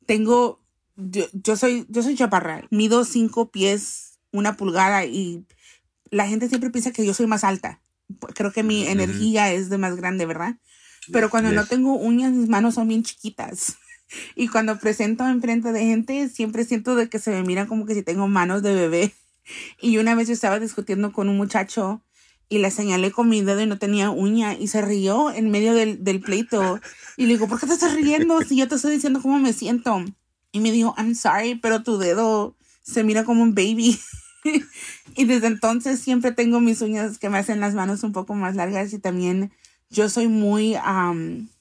tengo, 0.05 0.61
yo, 0.97 1.25
yo, 1.33 1.57
soy, 1.57 1.87
yo 1.89 2.03
soy 2.03 2.17
chaparra, 2.17 2.67
mido 2.71 3.07
cinco 3.07 3.51
pies, 3.51 4.19
una 4.31 4.59
pulgada 4.59 5.07
y 5.07 5.47
la 6.11 6.29
gente 6.29 6.51
siempre 6.51 6.69
piensa 6.69 6.93
que 6.93 7.07
yo 7.07 7.15
soy 7.15 7.27
más 7.27 7.45
alta. 7.45 7.81
Creo 8.35 8.53
que 8.53 8.63
mi 8.63 8.87
energía 8.87 9.51
es 9.55 9.71
de 9.71 9.79
más 9.79 9.97
grande, 9.97 10.27
¿verdad? 10.27 10.57
Pero 11.11 11.31
cuando 11.31 11.51
no 11.51 11.65
tengo 11.65 11.95
uñas, 11.95 12.33
mis 12.33 12.51
manos 12.51 12.75
son 12.75 12.89
bien 12.89 13.05
chiquitas. 13.05 13.79
Y 14.35 14.49
cuando 14.49 14.79
presento 14.79 15.27
enfrente 15.27 15.73
de 15.73 15.81
gente, 15.81 16.29
siempre 16.29 16.65
siento 16.65 16.95
de 16.95 17.09
que 17.09 17.19
se 17.19 17.31
me 17.31 17.43
miran 17.43 17.67
como 17.67 17.87
que 17.87 17.95
si 17.95 18.03
tengo 18.03 18.29
manos 18.29 18.63
de 18.63 18.75
bebé. 18.75 19.15
Y 19.81 19.97
una 19.97 20.15
vez 20.15 20.29
yo 20.29 20.35
estaba 20.35 20.61
discutiendo 20.61 21.11
con 21.11 21.31
un 21.31 21.39
muchacho 21.39 22.03
y 22.51 22.59
le 22.59 22.71
señalé 22.71 23.13
con 23.13 23.31
mi 23.31 23.41
dedo 23.41 23.63
y 23.63 23.67
no 23.67 23.79
tenía 23.79 24.11
uña 24.11 24.55
y 24.55 24.69
se 24.69 24.83
rió 24.83 25.31
en 25.31 25.51
medio 25.51 25.73
del, 25.73 26.05
del 26.05 26.21
pleito. 26.21 26.81
Y 27.17 27.23
le 27.23 27.29
digo, 27.35 27.49
¿por 27.49 27.59
qué 27.59 27.67
te 27.67 27.73
estás 27.73 27.95
riendo 27.95 28.43
si 28.43 28.57
yo 28.59 28.69
te 28.69 28.75
estoy 28.75 28.93
diciendo 28.93 29.23
cómo 29.23 29.39
me 29.39 29.55
siento? 29.55 30.05
Y 30.53 30.61
me 30.61 30.71
dijo, 30.71 30.95
I'm 30.99 31.15
sorry, 31.15 31.55
pero 31.55 31.83
tu 31.83 31.97
dedo 31.97 32.57
se 32.83 33.05
mira 33.05 33.25
como 33.25 33.43
un 33.43 33.55
baby. 33.55 33.99
y 35.17 35.25
desde 35.25 35.47
entonces 35.47 36.01
siempre 36.01 36.33
tengo 36.33 36.61
mis 36.61 36.81
uñas 36.81 37.19
que 37.19 37.29
me 37.29 37.39
hacen 37.39 37.61
las 37.61 37.75
manos 37.75 38.03
un 38.03 38.13
poco 38.13 38.35
más 38.35 38.57
largas 38.57 38.93
y 38.93 38.99
también 38.99 39.53
yo 39.91 40.09
soy 40.09 40.29
muy 40.29 40.75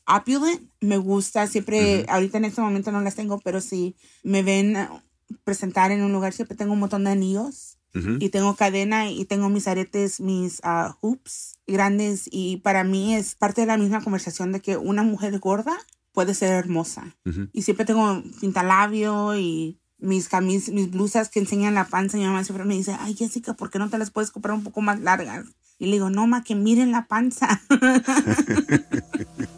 opulent. 0.07 0.61
Me 0.81 0.97
gusta 0.97 1.47
siempre, 1.47 2.05
ahorita 2.09 2.37
en 2.37 2.45
este 2.45 2.61
momento 2.61 2.91
no 2.91 3.01
las 3.01 3.15
tengo, 3.15 3.39
pero 3.39 3.61
si 3.61 3.95
me 4.23 4.43
ven 4.43 4.77
uh, 4.77 5.01
presentar 5.43 5.91
en 5.91 6.03
un 6.03 6.11
lugar, 6.11 6.33
siempre 6.33 6.57
tengo 6.57 6.73
un 6.73 6.79
montón 6.79 7.03
de 7.03 7.11
anillos. 7.11 7.73
Y 8.19 8.29
tengo 8.29 8.55
cadena 8.55 9.09
y 9.09 9.25
tengo 9.25 9.49
mis 9.49 9.67
aretes, 9.67 10.19
mis 10.19 10.59
uh, 10.59 10.93
hoops 11.01 11.55
grandes. 11.65 12.29
Y 12.31 12.57
para 12.57 12.83
mí 12.83 13.15
es 13.15 13.33
parte 13.33 13.61
de 13.61 13.67
la 13.67 13.77
misma 13.77 14.03
conversación 14.03 14.51
de 14.51 14.59
que 14.59 14.77
una 14.77 15.01
mujer 15.01 15.39
gorda 15.39 15.75
puede 16.11 16.35
ser 16.35 16.51
hermosa. 16.51 17.15
Y 17.53 17.63
siempre 17.63 17.85
tengo 17.85 18.21
pintalabio 18.39 19.35
y 19.35 19.79
mis 19.97 20.29
camis, 20.29 20.69
mis 20.69 20.91
blusas 20.91 21.29
que 21.29 21.39
enseñan 21.39 21.73
la 21.73 21.87
panza. 21.87 22.17
Mi 22.17 22.25
mamá 22.25 22.43
siempre 22.43 22.65
me 22.65 22.75
dice, 22.75 22.95
ay 22.99 23.15
Jessica, 23.15 23.55
¿por 23.55 23.71
qué 23.71 23.79
no 23.79 23.89
te 23.89 23.97
las 23.97 24.11
puedes 24.11 24.29
comprar 24.29 24.55
un 24.55 24.63
poco 24.63 24.81
más 24.81 24.99
largas? 24.99 25.45
Y 25.79 25.85
le 25.87 25.93
digo, 25.93 26.09
no, 26.09 26.27
ma, 26.27 26.43
que 26.43 26.55
miren 26.55 26.91
la 26.91 27.07
panza. 27.07 27.61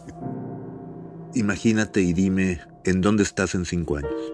Imagínate 1.34 2.00
y 2.02 2.12
dime, 2.12 2.60
¿en 2.84 3.00
dónde 3.00 3.22
estás 3.22 3.54
en 3.54 3.64
cinco 3.64 3.96
años? 3.96 4.32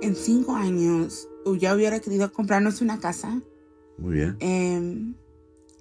En 0.00 0.16
cinco 0.16 0.54
años, 0.56 1.28
ya 1.58 1.74
hubiera 1.74 2.00
querido 2.00 2.32
comprarnos 2.32 2.80
una 2.80 2.98
casa. 3.00 3.42
Muy 3.98 4.14
bien. 4.14 4.36
Eh, 4.40 5.14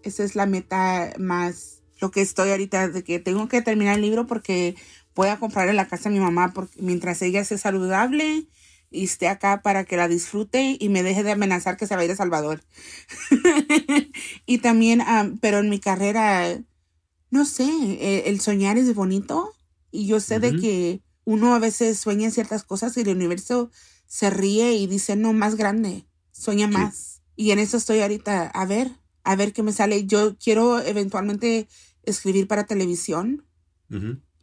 esa 0.04 0.24
es 0.24 0.36
la 0.36 0.46
meta 0.46 1.14
más, 1.18 1.84
lo 2.02 2.12
que 2.12 2.22
estoy 2.22 2.50
ahorita, 2.50 2.90
de 2.90 3.04
que 3.04 3.20
tengo 3.20 3.48
que 3.48 3.62
terminar 3.62 3.96
el 3.96 4.02
libro 4.02 4.28
porque 4.28 4.76
voy 5.16 5.30
a 5.30 5.40
comprarle 5.40 5.74
la 5.74 5.88
casa 5.88 6.10
a 6.10 6.12
mi 6.12 6.20
mamá 6.20 6.52
porque 6.54 6.82
mientras 6.82 7.22
ella 7.22 7.46
sea 7.46 7.58
saludable 7.58 8.48
y 8.92 9.04
esté 9.06 9.30
acá 9.30 9.62
para 9.62 9.86
que 9.86 9.98
la 9.98 10.08
disfrute 10.10 10.78
y 10.80 10.90
me 10.90 11.02
deje 11.02 11.24
de 11.24 11.32
amenazar 11.32 11.78
que 11.78 11.88
se 11.88 11.96
va 11.96 12.02
a 12.02 12.06
ir 12.06 12.12
a 12.12 12.16
Salvador. 12.16 12.62
y 14.46 14.58
también, 14.58 15.02
ah, 15.02 15.30
pero 15.40 15.60
en 15.60 15.70
mi 15.70 15.80
carrera, 15.80 16.60
no 17.32 17.46
sé, 17.46 17.64
eh, 17.64 18.24
el 18.28 18.42
soñar 18.42 18.78
es 18.78 18.94
bonito 18.94 19.54
y 19.98 20.06
yo 20.06 20.20
sé 20.20 20.40
de 20.40 20.56
que 20.56 21.02
uno 21.26 21.56
a 21.56 21.60
veces 21.60 21.98
sueña 21.98 22.30
ciertas 22.30 22.64
cosas 22.64 22.96
y 22.96 23.02
el 23.02 23.10
universo 23.10 23.72
se 24.06 24.30
ríe 24.30 24.74
y 24.74 24.86
dice, 24.86 25.16
no, 25.16 25.34
más 25.34 25.56
grande, 25.56 26.06
sueña 26.32 26.68
más. 26.68 27.24
Y 27.36 27.50
en 27.50 27.58
eso 27.58 27.78
estoy 27.78 28.02
ahorita, 28.02 28.46
a 28.46 28.66
ver, 28.68 28.92
a 29.24 29.36
ver 29.36 29.54
qué 29.54 29.64
me 29.64 29.72
sale. 29.72 30.06
Yo 30.06 30.38
quiero 30.38 30.80
eventualmente 30.82 31.68
escribir 32.04 32.48
para 32.48 32.68
televisión. 32.68 33.48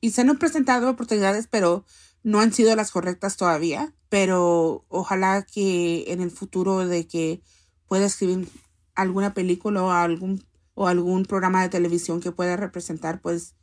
Y 0.01 0.11
se 0.11 0.23
han 0.23 0.37
presentado 0.39 0.91
oportunidades, 0.91 1.47
pero 1.47 1.85
no 2.25 2.41
han 2.41 2.53
sido 2.53 2.75
las 2.75 2.91
correctas 2.91 3.37
todavía. 3.37 3.95
Pero 4.09 4.85
ojalá 4.89 5.43
que 5.43 6.07
en 6.09 6.21
el 6.21 6.33
futuro 6.33 6.85
de 6.85 7.07
que 7.07 7.43
pueda 7.87 8.07
escribir 8.07 8.49
alguna 8.97 9.35
película 9.35 9.85
o 9.85 9.93
algún, 9.93 10.45
o 10.75 10.89
algún 10.89 11.27
programa 11.27 11.63
de 11.63 11.69
televisión 11.69 12.21
que 12.21 12.33
pueda 12.33 12.57
representar 12.57 13.21
pues 13.21 13.55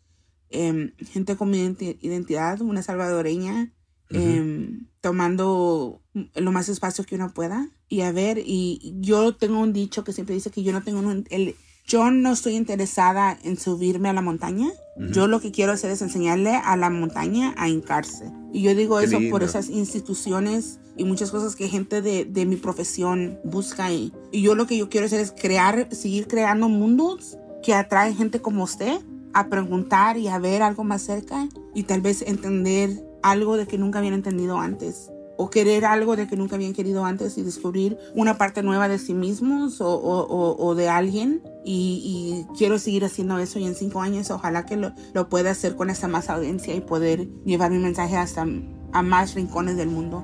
em, 0.51 0.91
gente 0.97 1.35
con 1.35 1.49
mi 1.49 1.59
identidad, 1.59 2.61
una 2.61 2.83
salvadoreña, 2.83 3.73
em, 4.09 4.87
tomando 4.99 6.01
lo 6.35 6.51
más 6.51 6.69
espacio 6.69 7.05
que 7.05 7.15
uno 7.15 7.33
pueda. 7.33 7.69
Y 7.87 8.01
a 8.01 8.11
ver, 8.11 8.37
y 8.37 8.95
yo 8.99 9.35
tengo 9.35 9.59
un 9.59 9.73
dicho 9.73 10.03
que 10.03 10.13
siempre 10.13 10.35
dice 10.35 10.51
que 10.51 10.63
yo 10.63 10.73
no 10.73 10.83
tengo 10.83 11.01
el, 11.29 11.55
yo 11.85 12.11
no 12.11 12.31
estoy 12.31 12.55
interesada 12.55 13.37
en 13.43 13.57
subirme 13.57 14.09
a 14.09 14.13
la 14.13 14.21
montaña. 14.21 14.69
Yo 15.11 15.27
lo 15.27 15.41
que 15.41 15.51
quiero 15.51 15.71
hacer 15.71 15.91
es 15.91 16.01
enseñarle 16.01 16.55
a 16.55 16.77
la 16.77 16.89
montaña 16.89 17.53
a 17.57 17.69
hincarse. 17.69 18.31
Y 18.53 18.61
yo 18.61 18.75
digo 18.75 18.99
eso 18.99 19.17
por 19.29 19.43
esas 19.43 19.69
instituciones 19.69 20.79
y 20.95 21.05
muchas 21.05 21.31
cosas 21.31 21.55
que 21.55 21.69
gente 21.69 22.01
de, 22.01 22.25
de 22.25 22.45
mi 22.45 22.55
profesión 22.55 23.39
busca 23.43 23.85
ahí. 23.85 24.13
Y 24.31 24.41
yo 24.41 24.55
lo 24.55 24.67
que 24.67 24.77
yo 24.77 24.89
quiero 24.89 25.07
hacer 25.07 25.19
es 25.19 25.31
crear, 25.31 25.93
seguir 25.93 26.27
creando 26.27 26.69
mundos 26.69 27.37
que 27.63 27.73
atraen 27.73 28.15
gente 28.15 28.41
como 28.41 28.63
usted 28.63 29.01
a 29.33 29.47
preguntar 29.47 30.17
y 30.17 30.27
a 30.27 30.39
ver 30.39 30.61
algo 30.61 30.83
más 30.83 31.01
cerca 31.01 31.47
y 31.73 31.83
tal 31.83 32.01
vez 32.01 32.21
entender 32.21 32.89
algo 33.23 33.57
de 33.57 33.67
que 33.67 33.77
nunca 33.77 33.99
habían 33.99 34.13
entendido 34.13 34.57
antes 34.57 35.09
o 35.37 35.49
querer 35.49 35.85
algo 35.85 36.15
de 36.15 36.27
que 36.27 36.35
nunca 36.35 36.55
habían 36.55 36.73
querido 36.73 37.03
antes 37.03 37.35
y 37.39 37.41
descubrir 37.41 37.97
una 38.13 38.37
parte 38.37 38.61
nueva 38.61 38.87
de 38.87 38.99
sí 38.99 39.15
mismos 39.15 39.81
o, 39.81 39.89
o, 39.89 40.55
o 40.63 40.75
de 40.75 40.87
alguien. 40.87 41.41
Y, 41.65 42.45
y, 42.47 42.55
quiero 42.55 42.77
seguir 42.77 43.05
haciendo 43.05 43.39
eso 43.39 43.57
y 43.57 43.65
en 43.65 43.73
cinco 43.73 44.01
años 44.01 44.29
ojalá 44.29 44.67
que 44.67 44.77
lo, 44.77 44.93
lo 45.13 45.29
pueda 45.29 45.49
hacer 45.49 45.75
con 45.75 45.89
esa 45.89 46.07
más 46.07 46.29
audiencia 46.29 46.75
y 46.75 46.81
poder 46.81 47.27
llevar 47.43 47.71
mi 47.71 47.79
mensaje 47.79 48.17
hasta 48.17 48.45
a 48.93 49.01
más 49.01 49.33
rincones 49.33 49.77
del 49.77 49.89
mundo. 49.89 50.23